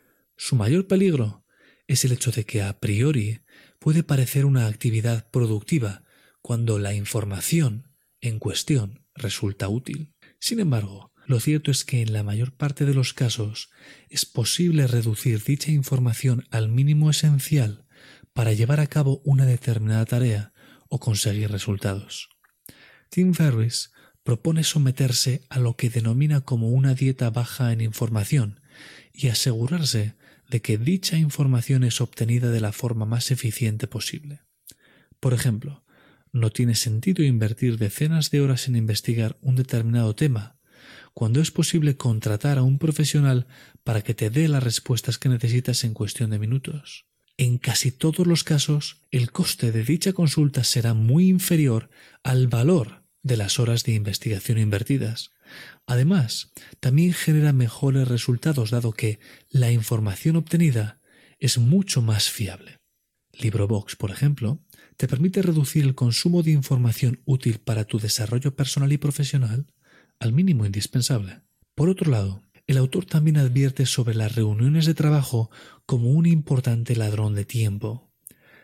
Su 0.43 0.55
mayor 0.55 0.87
peligro 0.87 1.45
es 1.85 2.03
el 2.03 2.13
hecho 2.13 2.31
de 2.31 2.45
que 2.45 2.63
a 2.63 2.79
priori 2.79 3.41
puede 3.77 4.01
parecer 4.01 4.45
una 4.45 4.65
actividad 4.65 5.29
productiva 5.29 6.03
cuando 6.41 6.79
la 6.79 6.95
información 6.95 7.93
en 8.21 8.39
cuestión 8.39 9.05
resulta 9.13 9.69
útil. 9.69 10.15
Sin 10.39 10.59
embargo, 10.59 11.13
lo 11.27 11.39
cierto 11.39 11.69
es 11.69 11.85
que 11.85 12.01
en 12.01 12.11
la 12.11 12.23
mayor 12.23 12.53
parte 12.53 12.85
de 12.85 12.95
los 12.95 13.13
casos 13.13 13.69
es 14.09 14.25
posible 14.25 14.87
reducir 14.87 15.43
dicha 15.43 15.69
información 15.69 16.47
al 16.49 16.69
mínimo 16.69 17.11
esencial 17.11 17.85
para 18.33 18.51
llevar 18.51 18.79
a 18.79 18.87
cabo 18.87 19.21
una 19.23 19.45
determinada 19.45 20.05
tarea 20.05 20.53
o 20.89 20.99
conseguir 20.99 21.51
resultados. 21.51 22.29
Tim 23.11 23.35
Ferriss 23.35 23.91
propone 24.23 24.63
someterse 24.63 25.45
a 25.49 25.59
lo 25.59 25.75
que 25.75 25.91
denomina 25.91 26.41
como 26.41 26.69
una 26.69 26.95
dieta 26.95 27.29
baja 27.29 27.71
en 27.73 27.81
información 27.81 28.59
y 29.13 29.27
asegurarse 29.27 30.15
de 30.51 30.61
que 30.61 30.77
dicha 30.77 31.17
información 31.17 31.83
es 31.83 32.01
obtenida 32.01 32.51
de 32.51 32.59
la 32.59 32.73
forma 32.73 33.05
más 33.05 33.31
eficiente 33.31 33.87
posible. 33.87 34.41
Por 35.19 35.33
ejemplo, 35.33 35.83
no 36.33 36.51
tiene 36.51 36.75
sentido 36.75 37.23
invertir 37.23 37.77
decenas 37.77 38.29
de 38.31 38.41
horas 38.41 38.67
en 38.67 38.75
investigar 38.75 39.37
un 39.41 39.55
determinado 39.55 40.13
tema, 40.13 40.57
cuando 41.13 41.41
es 41.41 41.51
posible 41.51 41.95
contratar 41.95 42.57
a 42.57 42.63
un 42.63 42.77
profesional 42.79 43.47
para 43.83 44.01
que 44.01 44.13
te 44.13 44.29
dé 44.29 44.47
las 44.47 44.63
respuestas 44.63 45.17
que 45.17 45.29
necesitas 45.29 45.83
en 45.83 45.93
cuestión 45.93 46.29
de 46.29 46.39
minutos. 46.39 47.05
En 47.37 47.57
casi 47.57 47.91
todos 47.91 48.27
los 48.27 48.43
casos, 48.43 49.01
el 49.09 49.31
coste 49.31 49.71
de 49.71 49.83
dicha 49.83 50.11
consulta 50.13 50.63
será 50.63 50.93
muy 50.93 51.29
inferior 51.29 51.89
al 52.23 52.47
valor 52.47 53.03
de 53.23 53.37
las 53.37 53.57
horas 53.57 53.83
de 53.83 53.93
investigación 53.93 54.57
invertidas. 54.57 55.31
Además, 55.85 56.51
también 56.79 57.13
genera 57.13 57.53
mejores 57.53 58.07
resultados 58.07 58.71
dado 58.71 58.91
que 58.93 59.19
la 59.49 59.71
información 59.71 60.35
obtenida 60.35 61.01
es 61.39 61.57
mucho 61.57 62.01
más 62.01 62.29
fiable. 62.29 62.79
LibroBox, 63.33 63.95
por 63.95 64.11
ejemplo, 64.11 64.59
te 64.97 65.07
permite 65.07 65.41
reducir 65.41 65.83
el 65.83 65.95
consumo 65.95 66.43
de 66.43 66.51
información 66.51 67.21
útil 67.25 67.59
para 67.59 67.85
tu 67.85 67.99
desarrollo 67.99 68.55
personal 68.55 68.91
y 68.91 68.97
profesional 68.97 69.67
al 70.19 70.33
mínimo 70.33 70.65
indispensable. 70.65 71.41
Por 71.73 71.89
otro 71.89 72.11
lado, 72.11 72.43
el 72.67 72.77
autor 72.77 73.05
también 73.05 73.37
advierte 73.37 73.85
sobre 73.85 74.15
las 74.15 74.35
reuniones 74.35 74.85
de 74.85 74.93
trabajo 74.93 75.49
como 75.85 76.11
un 76.11 76.25
importante 76.25 76.95
ladrón 76.95 77.35
de 77.35 77.45
tiempo. 77.45 78.11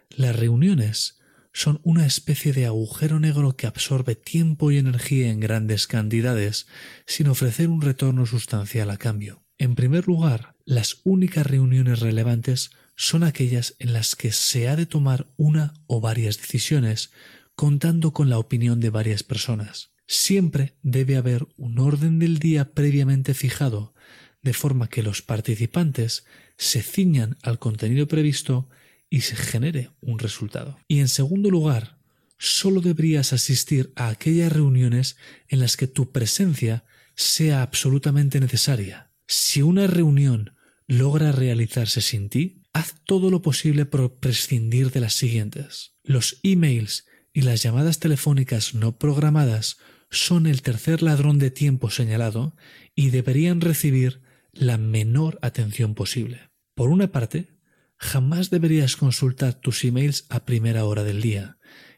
Las 0.09 0.35
reuniones 0.35 1.16
son 1.57 1.81
una 1.81 2.05
especie 2.05 2.53
de 2.53 2.67
agujero 2.67 3.19
negro 3.19 3.55
que 3.55 3.65
absorbe 3.65 4.13
tiempo 4.13 4.69
y 4.69 4.77
energía 4.77 5.31
en 5.31 5.39
grandes 5.39 5.87
cantidades 5.87 6.67
sin 7.07 7.29
ofrecer 7.29 7.67
un 7.67 7.81
retorno 7.81 8.27
sustancial 8.27 8.91
a 8.91 8.97
cambio. 8.97 9.41
En 9.57 9.73
primer 9.73 10.05
lugar, 10.05 10.53
las 10.65 11.01
únicas 11.03 11.47
reuniones 11.47 11.99
relevantes 11.99 12.69
son 12.95 13.23
aquellas 13.23 13.73
en 13.79 13.93
las 13.93 14.15
que 14.15 14.31
se 14.31 14.67
ha 14.69 14.75
de 14.75 14.85
tomar 14.85 15.25
una 15.35 15.73
o 15.87 15.99
varias 15.99 16.37
decisiones 16.37 17.09
contando 17.55 18.13
con 18.13 18.29
la 18.29 18.37
opinión 18.37 18.79
de 18.79 18.91
varias 18.91 19.23
personas. 19.23 19.89
Siempre 20.05 20.75
debe 20.83 21.17
haber 21.17 21.47
un 21.57 21.79
orden 21.79 22.19
del 22.19 22.37
día 22.37 22.75
previamente 22.75 23.33
fijado, 23.33 23.95
de 24.43 24.53
forma 24.53 24.89
que 24.89 25.01
los 25.01 25.23
participantes 25.23 26.23
se 26.55 26.83
ciñan 26.83 27.35
al 27.41 27.57
contenido 27.57 28.07
previsto 28.07 28.69
y 29.09 29.21
se 29.21 29.35
genere 29.35 29.91
un 30.01 30.19
resultado. 30.19 30.77
Y 30.87 30.99
en 30.99 31.07
segundo 31.07 31.49
lugar, 31.49 31.97
solo 32.37 32.81
deberías 32.81 33.33
asistir 33.33 33.91
a 33.95 34.09
aquellas 34.09 34.51
reuniones 34.51 35.17
en 35.47 35.59
las 35.59 35.77
que 35.77 35.87
tu 35.87 36.11
presencia 36.11 36.85
sea 37.15 37.61
absolutamente 37.61 38.39
necesaria. 38.39 39.11
Si 39.27 39.61
una 39.61 39.87
reunión 39.87 40.53
logra 40.87 41.31
realizarse 41.31 42.01
sin 42.01 42.29
ti, 42.29 42.61
haz 42.73 42.95
todo 43.05 43.29
lo 43.29 43.41
posible 43.41 43.85
por 43.85 44.19
prescindir 44.19 44.91
de 44.91 44.99
las 44.99 45.13
siguientes. 45.13 45.95
Los 46.03 46.39
emails 46.43 47.05
y 47.33 47.41
las 47.41 47.61
llamadas 47.61 47.99
telefónicas 47.99 48.73
no 48.73 48.97
programadas 48.97 49.77
son 50.09 50.47
el 50.47 50.61
tercer 50.61 51.01
ladrón 51.01 51.39
de 51.39 51.51
tiempo 51.51 51.89
señalado 51.89 52.55
y 52.95 53.09
deberían 53.09 53.61
recibir 53.61 54.21
la 54.53 54.77
menor 54.77 55.37
atención 55.41 55.93
posible. 55.93 56.49
Por 56.73 56.89
una 56.89 57.11
parte, 57.11 57.56
jamás 57.97 58.49
deberías 58.49 58.95
consultar 58.95 59.53
tus 59.53 59.83
emails 59.83 60.25
a 60.29 60.45
primera 60.45 60.85
hora 60.85 61.03
del 61.03 61.21
día. 61.21 61.57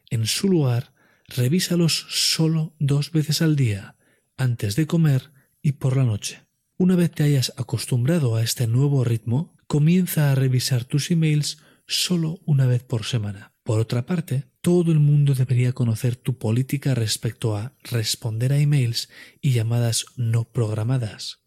En 0.10 0.26
su 0.26 0.50
lugar, 0.50 0.94
revísalos 1.28 2.08
solo 2.10 2.74
dos 2.80 3.12
veces 3.12 3.42
al 3.42 3.56
día, 3.56 3.96
antes 4.38 4.76
de 4.76 4.88
comer 4.88 5.32
y 5.62 5.74
por 5.74 5.98
la 5.98 6.06
noche. 6.06 6.46
Una 6.78 6.96
vez 6.96 7.12
te 7.12 7.24
hayas 7.24 7.54
acostumbrado 7.58 8.36
a 8.36 8.42
este 8.42 8.66
nuevo 8.66 9.04
ritmo, 9.04 9.54
comienza 9.68 10.32
a 10.32 10.36
revisar 10.36 10.86
tus 10.86 11.12
emails 11.12 11.60
solo 11.86 12.40
una 12.46 12.66
vez 12.66 12.84
por 12.84 13.04
semana. 13.04 13.54
Por 13.64 13.80
otra 13.80 14.06
parte, 14.06 14.46
todo 14.62 14.92
el 14.92 15.00
mundo 15.00 15.36
debería 15.36 15.74
conocer 15.74 16.16
tu 16.16 16.38
política 16.38 16.96
respecto 16.96 17.56
a 17.56 17.74
responder 17.84 18.54
a 18.54 18.58
emails 18.58 19.10
y 19.42 19.52
llamadas 19.52 20.06
no 20.16 20.46
programadas. 20.46 21.40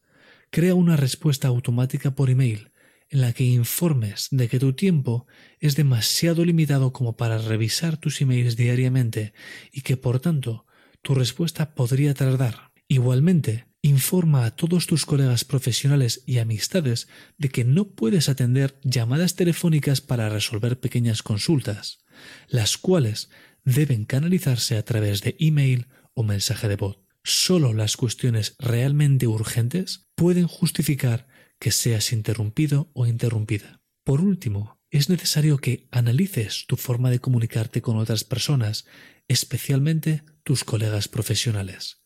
Crea 0.50 0.74
una 0.74 0.96
respuesta 0.96 1.48
automática 1.48 2.14
por 2.14 2.28
email 2.28 2.71
en 3.12 3.20
la 3.20 3.32
que 3.32 3.44
informes 3.44 4.26
de 4.32 4.48
que 4.48 4.58
tu 4.58 4.72
tiempo 4.72 5.26
es 5.60 5.76
demasiado 5.76 6.44
limitado 6.44 6.92
como 6.92 7.16
para 7.16 7.38
revisar 7.38 7.96
tus 7.98 8.20
emails 8.20 8.56
diariamente 8.56 9.32
y 9.70 9.82
que 9.82 9.96
por 9.96 10.18
tanto 10.18 10.66
tu 11.02 11.14
respuesta 11.14 11.74
podría 11.74 12.14
tardar. 12.14 12.72
Igualmente, 12.88 13.66
informa 13.82 14.44
a 14.44 14.56
todos 14.56 14.86
tus 14.86 15.06
colegas 15.06 15.44
profesionales 15.44 16.22
y 16.26 16.38
amistades 16.38 17.06
de 17.38 17.50
que 17.50 17.64
no 17.64 17.90
puedes 17.92 18.28
atender 18.28 18.80
llamadas 18.82 19.36
telefónicas 19.36 20.00
para 20.00 20.28
resolver 20.28 20.80
pequeñas 20.80 21.22
consultas 21.22 22.02
las 22.48 22.76
cuales 22.76 23.30
deben 23.64 24.04
canalizarse 24.04 24.76
a 24.76 24.84
través 24.84 25.22
de 25.22 25.36
email 25.38 25.86
o 26.14 26.22
mensaje 26.22 26.68
de 26.68 26.76
voz. 26.76 26.98
Solo 27.24 27.72
las 27.72 27.96
cuestiones 27.96 28.56
realmente 28.58 29.26
urgentes 29.26 30.08
pueden 30.14 30.46
justificar 30.46 31.26
que 31.62 31.70
seas 31.70 32.12
interrumpido 32.12 32.90
o 32.92 33.06
interrumpida. 33.06 33.80
Por 34.02 34.20
último, 34.20 34.80
es 34.90 35.08
necesario 35.08 35.58
que 35.58 35.86
analices 35.92 36.64
tu 36.66 36.74
forma 36.76 37.08
de 37.08 37.20
comunicarte 37.20 37.80
con 37.82 37.98
otras 37.98 38.24
personas, 38.24 38.84
especialmente 39.28 40.24
tus 40.42 40.64
colegas 40.64 41.06
profesionales. 41.06 41.98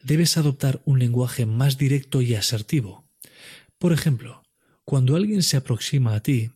Debes 0.00 0.36
adoptar 0.36 0.80
un 0.84 1.00
lenguaje 1.00 1.44
más 1.44 1.76
directo 1.76 2.22
y 2.22 2.36
asertivo. 2.36 3.04
Por 3.78 3.92
ejemplo, 3.92 4.44
cuando 4.84 5.16
alguien 5.16 5.42
se 5.42 5.56
aproxima 5.56 6.14
a 6.14 6.22
ti, 6.22 6.52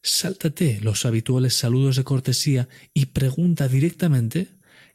sáltate 0.00 0.78
los 0.82 1.06
habituales 1.06 1.54
saludos 1.54 1.96
de 1.96 2.04
cortesía 2.04 2.68
y 2.94 3.06
pregunta 3.06 3.66
directamente 3.66 4.46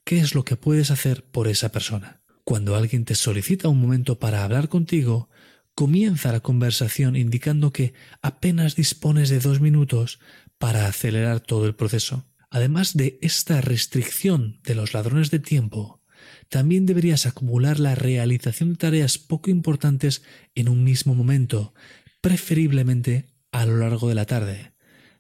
qué 0.06 0.20
es 0.20 0.34
lo 0.34 0.46
que 0.46 0.56
puedes 0.56 0.92
hacer 0.92 1.26
por 1.26 1.50
esa 1.50 1.74
persona. 1.74 2.22
Cuando 2.46 2.74
alguien 2.78 3.04
te 3.04 3.16
solicita 3.16 3.68
un 3.68 3.82
momento 3.82 4.18
para 4.18 4.46
hablar 4.46 4.70
contigo, 4.70 5.30
comienza 5.76 6.32
la 6.32 6.42
conversación 6.42 7.16
indicando 7.16 7.72
que 7.72 7.94
apenas 8.22 8.76
dispones 8.76 9.30
de 9.30 9.40
dos 9.40 9.62
minutos 9.62 10.20
para 10.58 10.88
acelerar 10.88 11.40
todo 11.40 11.66
el 11.66 11.76
proceso. 11.76 12.26
Además 12.50 12.96
de 12.96 13.18
esta 13.22 13.62
restricción 13.62 14.60
de 14.64 14.76
los 14.76 14.94
ladrones 14.94 15.32
de 15.32 15.40
tiempo, 15.40 16.02
también 16.50 16.86
deberías 16.86 17.26
acumular 17.26 17.80
la 17.80 17.96
realización 17.96 18.72
de 18.72 18.76
tareas 18.76 19.18
poco 19.18 19.50
importantes 19.50 20.22
en 20.54 20.70
un 20.70 20.84
mismo 20.84 21.16
momento, 21.16 21.74
preferiblemente 22.20 23.28
a 23.52 23.66
lo 23.66 23.78
largo 23.78 24.10
de 24.10 24.16
la 24.16 24.26
tarde. 24.26 24.74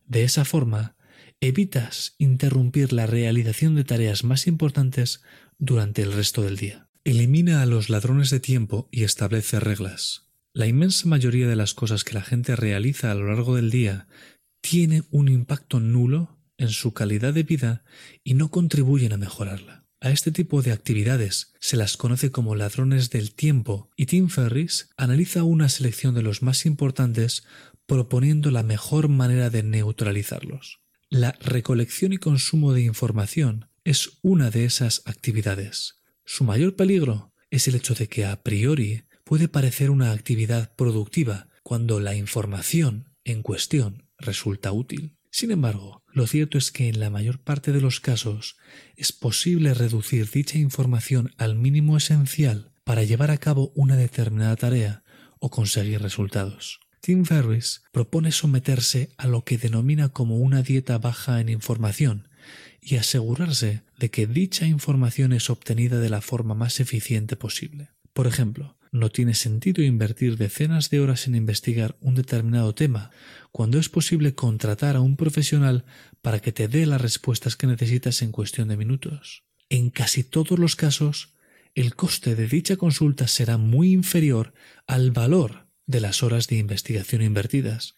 De 0.05 0.23
esa 0.23 0.45
forma, 0.45 0.95
evitas 1.39 2.15
interrumpir 2.17 2.93
la 2.93 3.07
realización 3.07 3.75
de 3.75 3.83
tareas 3.83 4.23
más 4.23 4.45
importantes 4.45 5.21
durante 5.57 6.01
el 6.01 6.11
resto 6.13 6.41
del 6.41 6.57
día. 6.57 6.89
Elimina 7.03 7.61
a 7.61 7.65
los 7.65 7.89
ladrones 7.89 8.29
de 8.29 8.39
tiempo 8.39 8.87
y 8.91 9.03
establece 9.03 9.59
reglas. 9.59 10.30
La 10.53 10.67
inmensa 10.67 11.07
mayoría 11.07 11.47
de 11.47 11.55
las 11.55 11.73
cosas 11.73 12.03
que 12.03 12.13
la 12.13 12.21
gente 12.21 12.57
realiza 12.57 13.09
a 13.09 13.15
lo 13.15 13.27
largo 13.27 13.55
del 13.55 13.71
día 13.71 14.07
tiene 14.61 15.03
un 15.09 15.29
impacto 15.29 15.79
nulo 15.79 16.37
en 16.57 16.69
su 16.69 16.93
calidad 16.93 17.33
de 17.33 17.43
vida 17.43 17.85
y 18.23 18.33
no 18.33 18.51
contribuyen 18.51 19.13
a 19.13 19.17
mejorarla. 19.17 19.85
A 20.01 20.09
este 20.11 20.31
tipo 20.31 20.61
de 20.61 20.73
actividades 20.73 21.53
se 21.61 21.77
las 21.77 21.95
conoce 21.95 22.31
como 22.31 22.55
ladrones 22.55 23.11
del 23.11 23.33
tiempo 23.33 23.91
y 23.95 24.07
Tim 24.07 24.27
Ferris 24.27 24.89
analiza 24.97 25.43
una 25.43 25.69
selección 25.69 26.15
de 26.15 26.21
los 26.21 26.41
más 26.41 26.65
importantes 26.65 27.45
proponiendo 27.85 28.51
la 28.51 28.63
mejor 28.63 29.07
manera 29.07 29.49
de 29.49 29.63
neutralizarlos. 29.63 30.81
La 31.09 31.31
recolección 31.39 32.11
y 32.11 32.17
consumo 32.17 32.73
de 32.73 32.81
información 32.81 33.69
es 33.85 34.17
una 34.21 34.49
de 34.49 34.65
esas 34.65 35.01
actividades. 35.05 36.01
Su 36.25 36.43
mayor 36.43 36.75
peligro 36.75 37.33
es 37.51 37.69
el 37.69 37.75
hecho 37.75 37.93
de 37.93 38.07
que 38.07 38.25
a 38.25 38.43
priori 38.43 39.03
puede 39.31 39.47
parecer 39.47 39.91
una 39.91 40.11
actividad 40.11 40.75
productiva 40.75 41.47
cuando 41.63 42.01
la 42.01 42.15
información 42.15 43.15
en 43.23 43.43
cuestión 43.43 44.03
resulta 44.17 44.73
útil. 44.73 45.15
Sin 45.31 45.51
embargo, 45.51 46.03
lo 46.11 46.27
cierto 46.27 46.57
es 46.57 46.69
que 46.69 46.89
en 46.89 46.99
la 46.99 47.09
mayor 47.09 47.39
parte 47.39 47.71
de 47.71 47.79
los 47.79 48.01
casos 48.01 48.57
es 48.97 49.13
posible 49.13 49.73
reducir 49.73 50.29
dicha 50.29 50.57
información 50.57 51.33
al 51.37 51.55
mínimo 51.55 51.95
esencial 51.95 52.73
para 52.83 53.05
llevar 53.05 53.31
a 53.31 53.37
cabo 53.37 53.71
una 53.73 53.95
determinada 53.95 54.57
tarea 54.57 55.05
o 55.39 55.49
conseguir 55.49 56.01
resultados. 56.01 56.81
Tim 56.99 57.23
Ferriss 57.23 57.83
propone 57.93 58.33
someterse 58.33 59.13
a 59.17 59.27
lo 59.27 59.45
que 59.45 59.57
denomina 59.57 60.09
como 60.09 60.39
una 60.39 60.61
dieta 60.61 60.97
baja 60.97 61.39
en 61.39 61.47
información 61.47 62.27
y 62.81 62.97
asegurarse 62.97 63.83
de 63.97 64.11
que 64.11 64.27
dicha 64.27 64.65
información 64.65 65.31
es 65.31 65.49
obtenida 65.49 66.01
de 66.01 66.09
la 66.09 66.19
forma 66.19 66.53
más 66.53 66.81
eficiente 66.81 67.37
posible. 67.37 67.91
Por 68.11 68.27
ejemplo, 68.27 68.75
no 68.91 69.09
tiene 69.09 69.33
sentido 69.33 69.81
invertir 69.83 70.37
decenas 70.37 70.89
de 70.89 70.99
horas 70.99 71.25
en 71.27 71.35
investigar 71.35 71.97
un 72.01 72.15
determinado 72.15 72.75
tema 72.75 73.11
cuando 73.51 73.79
es 73.79 73.89
posible 73.89 74.35
contratar 74.35 74.95
a 74.95 75.01
un 75.01 75.15
profesional 75.15 75.85
para 76.21 76.39
que 76.39 76.51
te 76.51 76.67
dé 76.67 76.85
las 76.85 77.01
respuestas 77.01 77.55
que 77.55 77.67
necesitas 77.67 78.21
en 78.21 78.31
cuestión 78.31 78.67
de 78.67 78.77
minutos. 78.77 79.43
En 79.69 79.89
casi 79.89 80.23
todos 80.23 80.59
los 80.59 80.75
casos, 80.75 81.33
el 81.73 81.95
coste 81.95 82.35
de 82.35 82.47
dicha 82.47 82.75
consulta 82.75 83.27
será 83.27 83.57
muy 83.57 83.93
inferior 83.93 84.53
al 84.87 85.11
valor 85.11 85.67
de 85.85 86.01
las 86.01 86.21
horas 86.21 86.47
de 86.47 86.57
investigación 86.57 87.21
invertidas. 87.21 87.95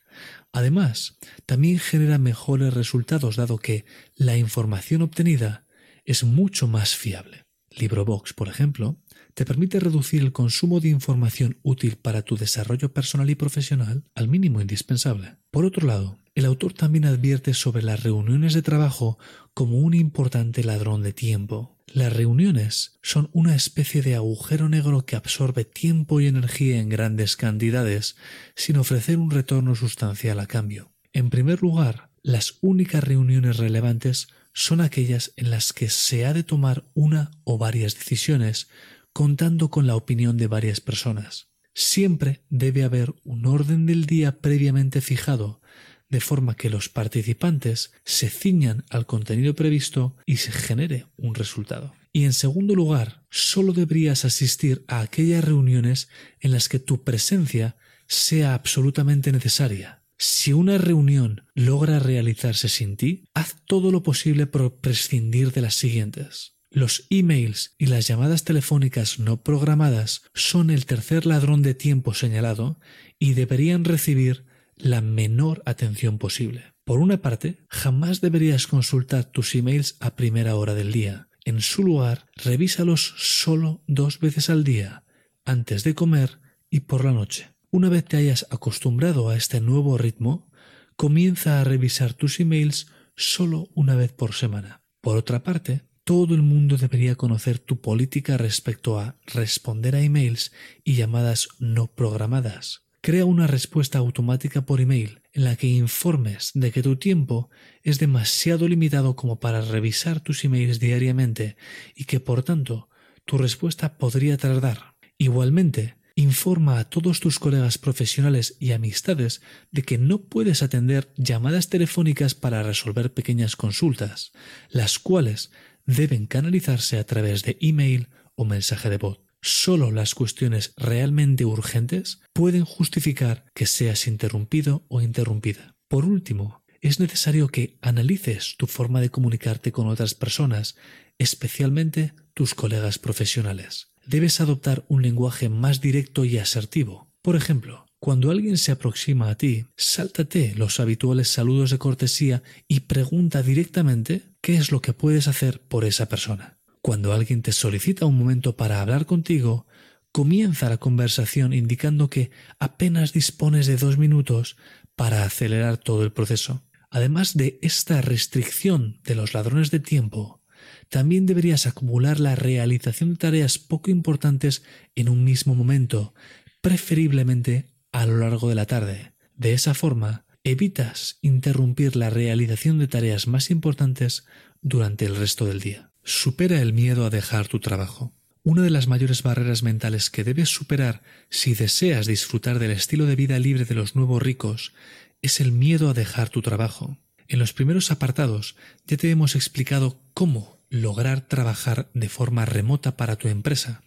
Además, 0.51 1.17
también 1.47 1.79
genera 1.79 2.19
mejores 2.19 2.73
resultados 2.73 3.36
dado 3.36 3.58
que 3.58 3.86
la 4.15 4.38
información 4.38 5.01
obtenida 5.01 5.65
es 6.06 6.23
mucho 6.23 6.67
más 6.67 6.95
fiable. 6.95 7.45
LibroBox, 7.71 8.34
por 8.34 8.47
ejemplo, 8.47 9.01
te 9.34 9.46
permite 9.46 9.80
reducir 9.80 10.22
el 10.22 10.32
consumo 10.32 10.80
de 10.80 10.89
información 10.89 11.58
útil 11.63 11.98
para 11.98 12.22
tu 12.22 12.38
desarrollo 12.38 12.93
personal 12.93 13.30
y 13.30 13.36
profesional 13.36 14.04
al 14.15 14.28
mínimo 14.28 14.62
indispensable. 14.62 15.38
Por 15.52 15.65
otro 15.65 15.88
lado, 15.88 16.19
el 16.36 16.46
autor 16.46 16.74
también 16.74 17.06
advierte 17.06 17.54
sobre 17.54 17.84
las 17.84 18.04
reuniones 18.04 18.54
de 18.54 18.62
trabajo 18.62 19.19
como 19.54 19.78
un 19.78 19.93
importante 19.93 20.63
ladrón 20.63 21.04
de 21.04 21.13
tiempo. 21.13 21.78
Las 21.88 22.12
reuniones 22.12 22.98
son 23.04 23.30
una 23.34 23.56
especie 23.56 24.02
de 24.02 24.15
agujero 24.15 24.67
negro 24.67 25.06
que 25.06 25.15
absorbe 25.15 25.63
tiempo 25.63 26.19
y 26.19 26.28
energía 26.28 26.80
en 26.80 26.89
grandes 26.89 27.36
cantidades 27.36 28.15
sin 28.56 28.78
ofrecer 28.78 29.19
un 29.19 29.30
retorno 29.30 29.76
sustancial 29.76 30.39
a 30.39 30.48
cambio. 30.48 30.91
En 31.12 31.30
primer 31.30 31.62
lugar, 31.62 32.10
las 32.24 32.58
únicas 32.62 33.04
reuniones 33.04 33.58
relevantes 33.58 34.30
son 34.54 34.82
aquellas 34.82 35.34
en 35.36 35.52
las 35.52 35.74
que 35.74 35.89
se 35.89 36.26
ha 36.26 36.34
de 36.34 36.43
tomar 36.43 36.86
una 36.93 37.32
o 37.43 37.58
varias 37.58 37.96
decisiones 37.96 38.69
contando 39.13 39.69
con 39.69 39.88
la 39.88 39.95
opinión 39.95 40.38
de 40.38 40.47
varias 40.47 40.82
personas. 40.82 41.49
Siempre 41.76 42.43
debe 42.49 42.84
haber 42.84 43.13
un 43.23 43.45
orden 43.45 43.86
del 43.86 44.06
día 44.06 44.39
previamente 44.41 45.02
fijado, 45.02 45.62
de 46.10 46.19
forma 46.19 46.56
que 46.56 46.69
los 46.69 46.89
participantes 46.89 47.91
se 48.06 48.30
ciñan 48.30 48.86
al 48.89 49.06
contenido 49.06 49.56
previsto 49.56 50.15
y 50.26 50.38
se 50.38 50.52
genere 50.52 51.08
un 51.17 51.34
resultado. 51.34 51.93
Y 52.12 52.26
en 52.26 52.34
segundo 52.34 52.76
lugar, 52.76 53.26
solo 53.32 53.73
deberías 53.73 54.23
asistir 54.23 54.86
a 54.88 55.02
aquellas 55.02 55.43
reuniones 55.43 56.10
en 56.39 56.52
las 56.52 56.69
que 56.69 56.78
tu 56.78 57.04
presencia 57.04 57.76
sea 58.08 58.54
absolutamente 58.54 59.32
necesaria. 59.32 60.04
Si 60.19 60.54
una 60.54 60.78
reunión 60.78 61.47
logra 61.56 61.97
realizarse 61.97 62.69
sin 62.69 62.95
ti, 62.95 63.26
haz 63.34 63.56
todo 63.65 63.91
lo 63.91 64.04
posible 64.04 64.45
por 64.45 64.80
prescindir 64.80 65.52
de 65.52 65.62
las 65.62 65.73
siguientes. 65.73 66.53
Los 66.76 67.06
emails 67.12 67.76
y 67.78 67.86
las 67.86 68.08
llamadas 68.08 68.46
telefónicas 68.46 69.20
no 69.20 69.44
programadas 69.44 70.24
son 70.34 70.72
el 70.72 70.88
tercer 70.88 71.28
ladrón 71.28 71.62
de 71.62 71.76
tiempo 71.76 72.16
señalado 72.16 72.80
y 73.20 73.36
deberían 73.36 73.86
recibir 73.86 74.48
la 74.76 75.00
menor 75.00 75.62
atención 75.68 76.18
posible. 76.18 76.74
Por 76.84 77.00
una 77.00 77.22
parte, 77.22 77.60
jamás 77.70 78.22
deberías 78.22 78.66
consultar 78.66 79.26
tus 79.26 79.54
emails 79.54 79.98
a 80.00 80.16
primera 80.16 80.56
hora 80.56 80.74
del 80.74 80.92
día. 80.92 81.28
En 81.46 81.62
su 81.62 81.84
lugar, 81.84 82.26
revísalos 82.36 83.14
solo 83.18 83.84
dos 83.86 84.20
veces 84.20 84.50
al 84.50 84.64
día, 84.64 85.04
antes 85.46 85.84
de 85.84 85.94
comer 85.94 86.40
y 86.72 86.80
por 86.80 87.06
la 87.06 87.12
noche. 87.12 87.52
Una 87.70 87.90
vez 87.90 88.04
te 88.04 88.18
hayas 88.18 88.48
acostumbrado 88.50 89.30
a 89.30 89.36
este 89.36 89.62
nuevo 89.62 90.00
ritmo, 90.00 90.50
comienza 90.96 91.62
a 91.62 91.64
revisar 91.64 92.16
tus 92.16 92.40
emails 92.40 92.88
solo 93.16 93.70
una 93.76 93.94
vez 93.94 94.12
por 94.12 94.34
semana. 94.34 94.82
Por 95.02 95.18
otra 95.18 95.44
parte, 95.44 95.84
todo 96.04 96.36
el 96.36 96.42
mundo 96.42 96.78
debería 96.78 97.16
conocer 97.16 97.60
tu 97.60 97.80
política 97.80 98.38
respecto 98.38 99.00
a 99.00 99.18
responder 99.26 99.96
a 99.96 100.02
emails 100.02 100.52
y 100.84 100.96
llamadas 100.96 101.48
no 101.60 101.88
programadas. 101.88 102.84
Crea 103.02 103.26
una 103.26 103.48
respuesta 103.48 103.98
automática 104.00 104.66
por 104.66 104.82
email 104.82 105.22
en 105.34 105.44
la 105.46 105.56
que 105.56 105.68
informes 105.68 106.52
de 106.54 106.72
que 106.72 106.84
tu 106.84 106.96
tiempo 106.96 107.50
es 107.82 108.00
demasiado 108.00 108.68
limitado 108.68 109.16
como 109.16 109.39
para 109.39 109.62
revisar 109.62 110.20
tus 110.20 110.44
emails 110.46 110.80
diariamente 110.80 111.58
y 111.96 112.06
que 112.06 112.20
por 112.20 112.44
tanto 112.44 112.89
tu 113.26 113.38
respuesta 113.38 113.98
podría 113.98 114.38
tardar. 114.38 114.96
Igualmente, 115.18 115.96
informa 116.16 116.80
a 116.80 116.89
todos 116.89 117.20
tus 117.20 117.39
colegas 117.39 117.78
profesionales 117.78 118.56
y 118.60 118.72
amistades 118.72 119.42
de 119.72 119.82
que 119.82 119.98
no 119.98 120.22
puedes 120.26 120.62
atender 120.62 121.12
llamadas 121.18 121.70
telefónicas 121.70 122.36
para 122.36 122.62
resolver 122.62 123.13
pequeñas 123.13 123.56
consultas, 123.56 124.32
las 124.70 125.00
cuales 125.00 125.52
deben 125.86 126.28
canalizarse 126.28 126.98
a 126.98 127.06
través 127.06 127.43
de 127.43 127.58
email 127.62 128.10
o 128.36 128.46
mensaje 128.46 128.89
de 128.89 128.98
voz. 128.98 129.19
Solo 129.41 129.91
las 129.91 130.15
cuestiones 130.15 130.74
realmente 130.78 131.43
urgentes 131.46 132.22
pueden 132.32 132.63
justificar 132.63 133.46
que 133.54 133.65
seas 133.65 134.08
interrumpido 134.08 134.86
o 134.88 135.02
interrumpida. 135.02 135.76
Por 135.89 136.06
último, 136.06 136.63
es 136.80 137.00
necesario 137.00 137.48
que 137.48 137.78
analices 137.82 138.56
tu 138.58 138.67
forma 138.67 139.02
de 139.02 139.10
comunicarte 139.10 139.72
con 139.72 139.88
otras 139.88 140.15
personas, 140.15 140.76
especialmente 141.17 142.13
tus 142.34 142.56
colegas 142.56 143.00
profesionales. 143.00 143.91
Debes 144.06 144.41
adoptar 144.41 144.86
un 144.89 145.02
lenguaje 145.02 145.50
más 145.50 145.80
directo 145.80 146.26
y 146.26 146.38
asertivo. 146.38 147.10
Por 147.22 147.36
ejemplo, 147.36 147.86
cuando 148.04 148.32
alguien 148.32 148.58
se 148.58 148.74
aproxima 148.74 149.30
a 149.30 149.36
ti, 149.36 149.66
sáltate 149.78 150.56
los 150.58 150.82
habituales 150.82 151.30
saludos 151.30 151.70
de 151.72 151.78
cortesía 151.78 152.44
y 152.68 152.82
pregunta 152.82 153.42
directamente 153.42 154.24
qué 154.42 154.58
es 154.58 154.74
lo 154.74 154.82
que 154.82 154.92
puedes 154.92 155.30
hacer 155.30 155.62
por 155.62 155.86
esa 155.86 156.10
persona. 156.10 156.58
Cuando 156.82 157.13
alguien 157.13 157.42
te 157.42 157.54
solicita 157.54 158.06
un 158.06 158.18
momento 158.18 158.58
para 158.58 158.82
hablar 158.82 159.06
contigo, 159.06 159.68
comienza 160.12 160.68
la 160.68 160.80
conversación 160.80 161.54
indicando 161.54 162.10
que 162.10 162.30
apenas 162.60 163.13
dispones 163.13 163.68
de 163.68 163.78
dos 163.78 163.98
minutos 163.98 164.58
para 164.98 165.24
acelerar 165.24 165.78
todo 165.78 166.04
el 166.04 166.12
proceso. 166.12 166.62
Además 166.89 167.38
de 167.38 167.58
esta 167.62 168.02
restricción 168.02 169.00
de 169.06 169.16
los 169.16 169.34
ladrones 169.34 169.72
de 169.72 169.80
tiempo, 169.80 170.42
también 170.89 171.26
deberías 171.26 171.68
acumular 171.68 172.20
la 172.20 172.36
realización 172.36 173.12
de 173.12 173.16
tareas 173.16 173.60
poco 173.60 173.92
importantes 173.92 174.62
en 174.94 175.08
un 175.08 175.24
mismo 175.24 175.56
momento, 175.56 176.13
preferiblemente 176.60 177.73
a 177.93 178.06
lo 178.06 178.17
largo 178.17 178.49
de 178.49 178.56
la 178.56 178.65
tarde. 178.65 179.13
De 179.38 179.53
esa 179.53 179.73
forma, 179.73 180.25
evitas 180.43 181.19
interrumpir 181.21 181.95
la 181.95 182.10
realización 182.10 182.79
de 182.79 182.88
tareas 182.88 183.27
más 183.27 183.49
importantes 183.49 184.25
durante 184.62 185.06
el 185.06 185.15
resto 185.15 185.45
del 185.45 185.62
día. 185.62 185.91
Supera 186.03 186.62
el 186.62 186.73
miedo 186.73 187.06
a 187.06 187.10
dejar 187.10 187.47
tu 187.47 187.62
trabajo. 187.62 188.13
Una 188.43 188.62
de 188.62 188.71
las 188.71 188.88
mayores 188.88 189.23
barreras 189.23 189.63
mentales 189.63 190.10
que 190.10 190.25
debes 190.25 190.49
superar 190.49 191.01
si 191.29 191.53
deseas 191.53 192.08
disfrutar 192.08 192.60
del 192.60 192.71
estilo 192.71 193.06
de 193.06 193.15
vida 193.15 193.39
libre 193.39 193.63
de 193.63 193.75
los 193.75 193.95
nuevos 193.95 194.21
ricos 194.21 194.73
es 195.21 195.39
el 195.39 195.53
miedo 195.53 195.89
a 195.89 195.93
dejar 195.93 196.27
tu 196.27 196.41
trabajo. 196.41 196.97
En 197.29 197.39
los 197.39 197.53
primeros 197.53 197.89
apartados 197.89 198.58
ya 198.86 198.97
te 198.97 199.10
hemos 199.10 199.36
explicado 199.36 200.01
cómo 200.13 200.60
lograr 200.74 201.22
trabajar 201.22 201.92
de 201.94 202.10
forma 202.10 202.46
remota 202.46 202.98
para 202.98 203.16
tu 203.16 203.28
empresa. 203.28 203.84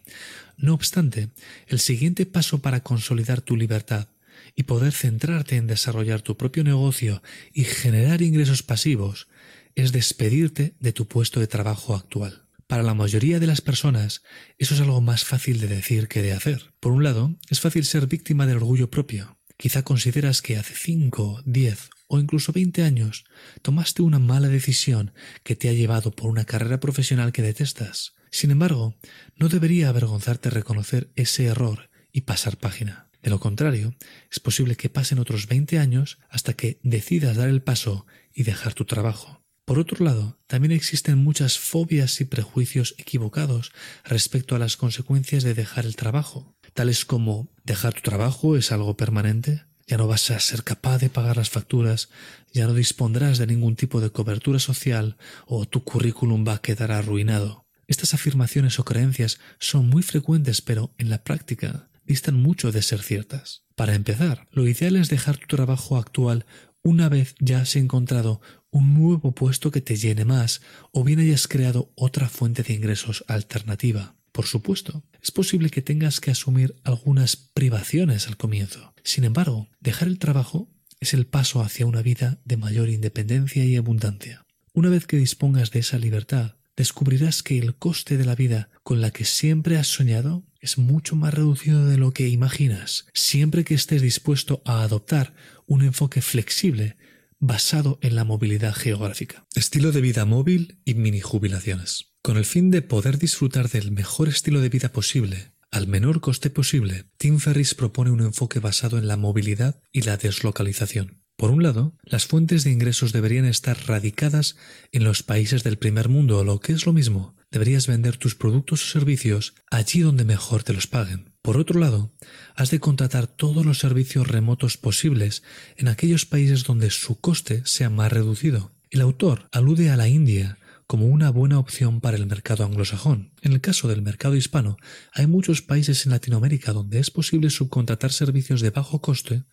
No 0.57 0.72
obstante, 0.72 1.31
el 1.66 1.81
siguiente 1.81 2.27
paso 2.27 2.62
para 2.62 2.85
consolidar 2.85 3.40
tu 3.40 3.57
libertad 3.57 4.07
y 4.55 4.62
poder 4.62 4.92
centrarte 4.92 5.57
en 5.57 5.66
desarrollar 5.66 6.22
tu 6.22 6.37
propio 6.37 6.62
negocio 6.62 7.25
y 7.53 7.64
generar 7.64 8.22
ingresos 8.22 8.62
pasivos 8.62 9.27
es 9.75 9.90
despedirte 9.90 10.77
de 10.79 10.92
tu 10.92 11.09
puesto 11.09 11.40
de 11.40 11.49
trabajo 11.49 11.96
actual. 11.96 12.44
Para 12.68 12.85
la 12.85 12.94
mayoría 12.94 13.40
de 13.40 13.49
las 13.49 13.61
personas, 13.61 14.22
eso 14.57 14.75
es 14.75 14.81
algo 14.81 15.01
más 15.01 15.25
fácil 15.25 15.61
de 15.61 15.66
decir 15.66 16.07
que 16.07 16.22
de 16.22 16.35
hacer. 16.35 16.72
Por 16.79 16.92
un 16.92 17.03
lado, 17.03 17.35
es 17.51 17.59
fácil 17.59 17.85
ser 17.85 18.07
víctima 18.07 18.46
del 18.46 18.59
orgullo 18.59 18.90
propio. 18.90 19.38
Quizá 19.57 19.83
consideras 19.83 20.40
que 20.40 20.57
hace 20.57 20.75
5, 20.75 21.42
10 21.46 21.90
o 22.08 22.18
incluso 22.18 22.52
20 22.52 22.82
años 22.82 23.24
tomaste 23.62 24.02
una 24.02 24.18
mala 24.18 24.48
decisión 24.48 25.12
que 25.42 25.56
te 25.56 25.68
ha 25.68 25.72
llevado 25.72 26.10
por 26.10 26.30
una 26.30 26.44
carrera 26.44 26.80
profesional 26.80 27.32
que 27.32 27.42
detestas. 27.42 28.14
Sin 28.30 28.50
embargo, 28.50 28.94
no 29.36 29.48
debería 29.48 29.88
avergonzarte 29.88 30.50
reconocer 30.50 31.10
ese 31.16 31.46
error 31.46 31.90
y 32.12 32.22
pasar 32.22 32.58
página. 32.58 33.08
De 33.22 33.30
lo 33.30 33.40
contrario, 33.40 33.94
es 34.30 34.40
posible 34.40 34.76
que 34.76 34.88
pasen 34.88 35.18
otros 35.18 35.48
20 35.48 35.78
años 35.78 36.18
hasta 36.28 36.52
que 36.52 36.78
decidas 36.82 37.36
dar 37.36 37.48
el 37.48 37.62
paso 37.62 38.06
y 38.32 38.44
dejar 38.44 38.74
tu 38.74 38.84
trabajo. 38.84 39.42
Por 39.64 39.80
otro 39.80 40.04
lado, 40.04 40.38
también 40.46 40.70
existen 40.70 41.18
muchas 41.18 41.58
fobias 41.58 42.20
y 42.20 42.24
prejuicios 42.24 42.94
equivocados 42.98 43.72
respecto 44.04 44.54
a 44.54 44.60
las 44.60 44.76
consecuencias 44.76 45.42
de 45.42 45.54
dejar 45.54 45.86
el 45.86 45.96
trabajo, 45.96 46.54
tales 46.72 47.04
como 47.04 47.48
dejar 47.64 47.94
tu 47.94 48.02
trabajo 48.02 48.56
es 48.56 48.70
algo 48.70 48.96
permanente, 48.96 49.64
ya 49.87 49.96
no 49.96 50.07
vas 50.07 50.31
a 50.31 50.40
ser 50.40 50.64
capaz 50.64 50.99
de 50.99 51.11
pagar 51.11 51.37
las 51.37 51.51
facturas, 51.51 52.09
ya 52.53 52.66
no 52.66 52.75
dispondrás 52.75 53.38
de 53.38 53.46
ningún 53.46 53.77
tipo 53.77 54.01
de 54.01 54.11
cobertura 54.11 54.59
social 54.59 55.16
o 55.46 55.66
tu 55.66 55.85
currículum 55.85 56.46
va 56.46 56.55
a 56.55 56.62
quedar 56.62 56.92
arruinado. 56.92 57.66
Estas 57.87 58.14
afirmaciones 58.14 58.81
o 58.81 58.85
creencias 58.85 59.38
son 59.59 59.88
muy 59.88 60.03
frecuentes 60.03 60.61
pero 60.61 60.92
en 60.99 61.09
la 61.09 61.22
práctica 61.22 61.88
distan 62.05 62.35
mucho 62.35 62.72
de 62.72 62.83
ser 62.83 63.03
ciertas. 63.03 63.62
Para 63.75 63.94
empezar, 63.94 64.49
lo 64.51 64.66
ideal 64.66 64.96
es 64.96 65.09
dejar 65.09 65.37
tu 65.37 65.46
trabajo 65.57 65.96
actual 65.96 66.46
una 66.83 67.09
vez 67.09 67.35
ya 67.40 67.61
has 67.61 67.75
encontrado 67.77 68.40
un 68.70 68.94
nuevo 68.94 69.33
puesto 69.33 69.70
que 69.70 69.81
te 69.81 69.96
llene 69.96 70.25
más 70.25 70.62
o 70.92 71.03
bien 71.03 71.18
hayas 71.18 71.49
creado 71.49 71.92
otra 71.96 72.29
fuente 72.29 72.62
de 72.62 72.75
ingresos 72.75 73.25
alternativa. 73.27 74.15
Por 74.37 74.44
supuesto, 74.44 75.03
es 75.22 75.31
posible 75.31 75.70
que 75.70 75.81
tengas 75.81 76.20
que 76.20 76.31
asumir 76.31 76.77
algunas 76.85 77.37
privaciones 77.37 78.27
al 78.29 78.37
comienzo. 78.37 78.92
Sin 79.03 79.25
embargo, 79.25 79.70
dejar 79.81 80.09
el 80.09 80.18
trabajo 80.18 80.68
es 81.01 81.14
el 81.14 81.27
paso 81.27 81.62
hacia 81.62 81.87
una 81.87 82.03
vida 82.03 82.38
de 82.44 82.59
mayor 82.59 82.90
independencia 82.90 83.64
y 83.64 83.77
abundancia. 83.77 84.44
Una 84.75 84.90
vez 84.90 85.07
que 85.07 85.16
dispongas 85.16 85.70
de 85.70 85.79
esa 85.79 85.96
libertad, 85.96 86.57
descubrirás 86.77 87.42
que 87.42 87.57
el 87.57 87.77
coste 87.77 88.18
de 88.18 88.27
la 88.27 88.35
vida 88.35 88.68
con 88.83 89.01
la 89.01 89.11
que 89.11 89.25
siempre 89.25 89.79
has 89.79 89.87
soñado 89.87 90.44
es 90.61 90.77
mucho 90.77 91.16
más 91.16 91.33
reducido 91.33 91.87
de 91.87 91.96
lo 91.96 92.12
que 92.12 92.29
imaginas, 92.29 93.07
siempre 93.14 93.64
que 93.64 93.72
estés 93.72 94.03
dispuesto 94.03 94.61
a 94.66 94.83
adoptar 94.83 95.33
un 95.64 95.81
enfoque 95.81 96.20
flexible 96.20 96.99
basado 97.38 97.99
en 98.03 98.14
la 98.14 98.25
movilidad 98.25 98.75
geográfica. 98.75 99.46
Estilo 99.55 99.92
de 99.92 100.03
vida 100.03 100.27
móvil 100.27 100.79
y 100.85 100.92
mini 100.92 101.20
jubilaciones. 101.20 102.15
Con 102.26 102.38
el 102.38 102.44
fin 102.44 102.72
de 102.72 102.82
poder 102.82 103.20
disfrutar 103.20 103.70
del 103.70 103.92
mejor 103.92 104.28
estilo 104.28 104.60
de 104.60 104.68
vida 104.68 104.88
posible, 104.88 105.52
al 105.70 105.86
menor 105.86 106.20
coste 106.20 106.50
posible, 106.50 107.04
Tim 107.18 107.38
Ferriss 107.38 107.76
propone 107.76 108.10
un 108.10 108.20
enfoque 108.20 108.58
basado 108.58 108.98
en 108.98 109.06
la 109.06 109.16
movilidad 109.16 109.80
y 109.92 110.00
la 110.00 110.16
deslocalización. 110.16 111.22
Por 111.36 111.52
un 111.52 111.62
lado, 111.62 111.94
las 112.02 112.26
fuentes 112.26 112.64
de 112.64 112.72
ingresos 112.72 113.12
deberían 113.12 113.44
estar 113.44 113.78
radicadas 113.86 114.56
en 114.90 115.04
los 115.04 115.22
países 115.22 115.62
del 115.62 115.78
primer 115.78 116.08
mundo, 116.08 116.38
o 116.38 116.42
lo 116.42 116.58
que 116.58 116.72
es 116.72 116.84
lo 116.84 116.92
mismo, 116.92 117.36
deberías 117.52 117.86
vender 117.86 118.16
tus 118.16 118.34
productos 118.34 118.82
o 118.82 118.90
servicios 118.90 119.54
allí 119.70 120.00
donde 120.00 120.24
mejor 120.24 120.64
te 120.64 120.72
los 120.72 120.88
paguen. 120.88 121.32
Por 121.42 121.56
otro 121.56 121.78
lado, 121.78 122.12
has 122.56 122.72
de 122.72 122.80
contratar 122.80 123.28
todos 123.28 123.64
los 123.64 123.78
servicios 123.78 124.26
remotos 124.26 124.78
posibles 124.78 125.44
en 125.76 125.86
aquellos 125.86 126.26
países 126.26 126.64
donde 126.64 126.90
su 126.90 127.20
coste 127.20 127.62
sea 127.66 127.88
más 127.88 128.12
reducido. 128.12 128.72
El 128.90 129.00
autor 129.00 129.48
alude 129.52 129.90
a 129.90 129.96
la 129.96 130.08
India 130.08 130.58
como 130.87 131.07
una 131.07 131.31
buena 131.31 131.59
opción 131.59 132.01
para 132.01 132.16
el 132.16 132.27
mercado 132.27 132.64
anglosajón. 132.64 133.33
En 133.42 133.53
el 133.53 133.61
caso 133.61 133.88
del 133.88 134.03
mercado 134.03 134.37
hispano, 134.37 134.77
hay 135.12 135.27
muchos 135.27 135.62
países 135.62 136.07
en 136.07 136.12
Latinoamérica 136.12 136.72
donde 136.72 136.99
es 136.99 137.11
posible 137.11 137.51
subcontratar 137.51 138.12
servicios 138.12 138.61
de 138.61 138.70
bajo 138.70 139.01
coste 139.01 139.44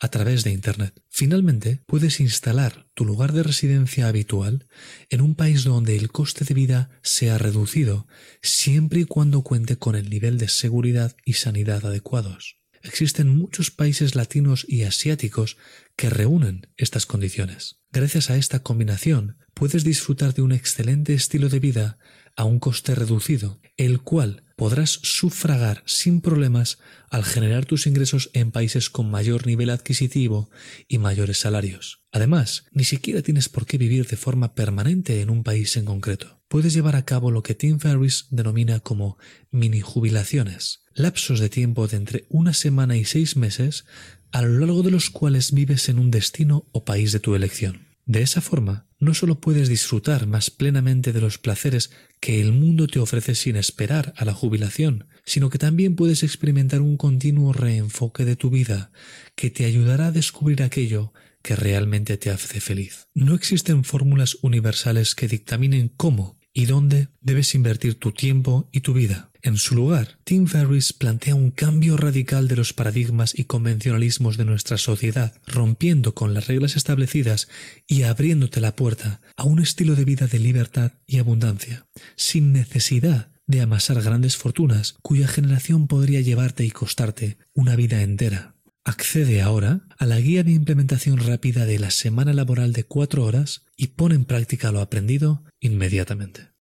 a 0.00 0.08
través 0.08 0.44
de 0.44 0.52
Internet. 0.52 1.02
Finalmente, 1.08 1.82
puedes 1.86 2.20
instalar 2.20 2.86
tu 2.94 3.04
lugar 3.04 3.32
de 3.32 3.42
residencia 3.42 4.06
habitual 4.08 4.66
en 5.08 5.22
un 5.22 5.34
país 5.34 5.64
donde 5.64 5.96
el 5.96 6.10
coste 6.10 6.44
de 6.44 6.54
vida 6.54 6.90
sea 7.02 7.38
reducido, 7.38 8.06
siempre 8.42 9.00
y 9.00 9.04
cuando 9.04 9.42
cuente 9.42 9.76
con 9.76 9.94
el 9.94 10.10
nivel 10.10 10.38
de 10.38 10.48
seguridad 10.48 11.16
y 11.24 11.34
sanidad 11.34 11.86
adecuados. 11.86 12.61
Existen 12.82 13.28
muchos 13.28 13.70
países 13.70 14.14
latinos 14.14 14.66
y 14.68 14.82
asiáticos 14.82 15.56
que 15.96 16.10
reúnen 16.10 16.68
estas 16.76 17.06
condiciones. 17.06 17.80
Gracias 17.92 18.30
a 18.30 18.36
esta 18.36 18.60
combinación 18.60 19.36
puedes 19.54 19.84
disfrutar 19.84 20.34
de 20.34 20.42
un 20.42 20.52
excelente 20.52 21.14
estilo 21.14 21.48
de 21.48 21.60
vida 21.60 21.98
a 22.36 22.44
un 22.44 22.58
coste 22.58 22.94
reducido, 22.94 23.60
el 23.76 24.00
cual 24.00 24.44
podrás 24.56 25.00
sufragar 25.02 25.82
sin 25.86 26.20
problemas 26.20 26.78
al 27.10 27.24
generar 27.24 27.66
tus 27.66 27.86
ingresos 27.86 28.30
en 28.32 28.50
países 28.50 28.90
con 28.90 29.10
mayor 29.10 29.46
nivel 29.46 29.70
adquisitivo 29.70 30.50
y 30.88 30.98
mayores 30.98 31.38
salarios. 31.38 32.02
Además, 32.12 32.64
ni 32.72 32.84
siquiera 32.84 33.22
tienes 33.22 33.48
por 33.48 33.66
qué 33.66 33.78
vivir 33.78 34.06
de 34.06 34.16
forma 34.16 34.54
permanente 34.54 35.20
en 35.20 35.30
un 35.30 35.42
país 35.42 35.76
en 35.76 35.84
concreto. 35.84 36.41
Puedes 36.52 36.74
llevar 36.74 36.96
a 36.96 37.06
cabo 37.06 37.30
lo 37.30 37.42
que 37.42 37.54
Tim 37.54 37.78
Ferriss 37.78 38.26
denomina 38.28 38.78
como 38.80 39.16
mini 39.50 39.80
jubilaciones, 39.80 40.82
lapsos 40.92 41.40
de 41.40 41.48
tiempo 41.48 41.88
de 41.88 41.96
entre 41.96 42.26
una 42.28 42.52
semana 42.52 42.94
y 42.98 43.06
seis 43.06 43.38
meses 43.38 43.86
a 44.32 44.42
lo 44.42 44.58
largo 44.58 44.82
de 44.82 44.90
los 44.90 45.08
cuales 45.08 45.52
vives 45.52 45.88
en 45.88 45.98
un 45.98 46.10
destino 46.10 46.68
o 46.72 46.84
país 46.84 47.10
de 47.12 47.20
tu 47.20 47.34
elección. 47.34 47.86
De 48.04 48.20
esa 48.20 48.42
forma, 48.42 48.86
no 48.98 49.14
solo 49.14 49.40
puedes 49.40 49.70
disfrutar 49.70 50.26
más 50.26 50.50
plenamente 50.50 51.14
de 51.14 51.22
los 51.22 51.38
placeres 51.38 51.90
que 52.20 52.42
el 52.42 52.52
mundo 52.52 52.86
te 52.86 52.98
ofrece 52.98 53.34
sin 53.34 53.56
esperar 53.56 54.12
a 54.18 54.26
la 54.26 54.34
jubilación, 54.34 55.06
sino 55.24 55.48
que 55.48 55.56
también 55.56 55.96
puedes 55.96 56.22
experimentar 56.22 56.82
un 56.82 56.98
continuo 56.98 57.54
reenfoque 57.54 58.26
de 58.26 58.36
tu 58.36 58.50
vida 58.50 58.92
que 59.36 59.48
te 59.48 59.64
ayudará 59.64 60.08
a 60.08 60.12
descubrir 60.12 60.62
aquello 60.62 61.14
que 61.40 61.56
realmente 61.56 62.18
te 62.18 62.28
hace 62.28 62.60
feliz. 62.60 63.08
No 63.14 63.34
existen 63.34 63.84
fórmulas 63.84 64.36
universales 64.42 65.14
que 65.14 65.28
dictaminen 65.28 65.88
cómo 65.88 66.41
y 66.52 66.66
dónde 66.66 67.08
debes 67.20 67.54
invertir 67.54 67.94
tu 67.94 68.12
tiempo 68.12 68.68
y 68.72 68.80
tu 68.80 68.92
vida. 68.92 69.30
En 69.44 69.56
su 69.56 69.74
lugar, 69.74 70.18
Tim 70.22 70.46
Ferriss 70.46 70.92
plantea 70.92 71.34
un 71.34 71.50
cambio 71.50 71.96
radical 71.96 72.46
de 72.46 72.54
los 72.54 72.72
paradigmas 72.72 73.36
y 73.36 73.44
convencionalismos 73.44 74.36
de 74.36 74.44
nuestra 74.44 74.78
sociedad, 74.78 75.34
rompiendo 75.46 76.14
con 76.14 76.32
las 76.32 76.46
reglas 76.46 76.76
establecidas 76.76 77.48
y 77.88 78.04
abriéndote 78.04 78.60
la 78.60 78.76
puerta 78.76 79.20
a 79.36 79.42
un 79.44 79.58
estilo 79.58 79.96
de 79.96 80.04
vida 80.04 80.28
de 80.28 80.38
libertad 80.38 80.92
y 81.08 81.18
abundancia, 81.18 81.86
sin 82.14 82.52
necesidad 82.52 83.32
de 83.48 83.60
amasar 83.60 84.00
grandes 84.00 84.36
fortunas 84.36 84.94
cuya 85.02 85.26
generación 85.26 85.88
podría 85.88 86.20
llevarte 86.20 86.64
y 86.64 86.70
costarte 86.70 87.38
una 87.52 87.74
vida 87.74 88.02
entera. 88.02 88.51
Accede 88.84 89.42
ahora 89.42 89.82
a 89.96 90.06
la 90.06 90.18
guía 90.18 90.42
de 90.42 90.50
implementación 90.50 91.18
rápida 91.18 91.66
de 91.66 91.78
la 91.78 91.92
semana 91.92 92.32
laboral 92.32 92.72
de 92.72 92.82
cuatro 92.82 93.24
horas 93.24 93.64
y 93.76 93.88
pone 93.88 94.16
en 94.16 94.24
práctica 94.24 94.72
lo 94.72 94.80
aprendido 94.80 95.44
inmediatamente. 95.60 96.48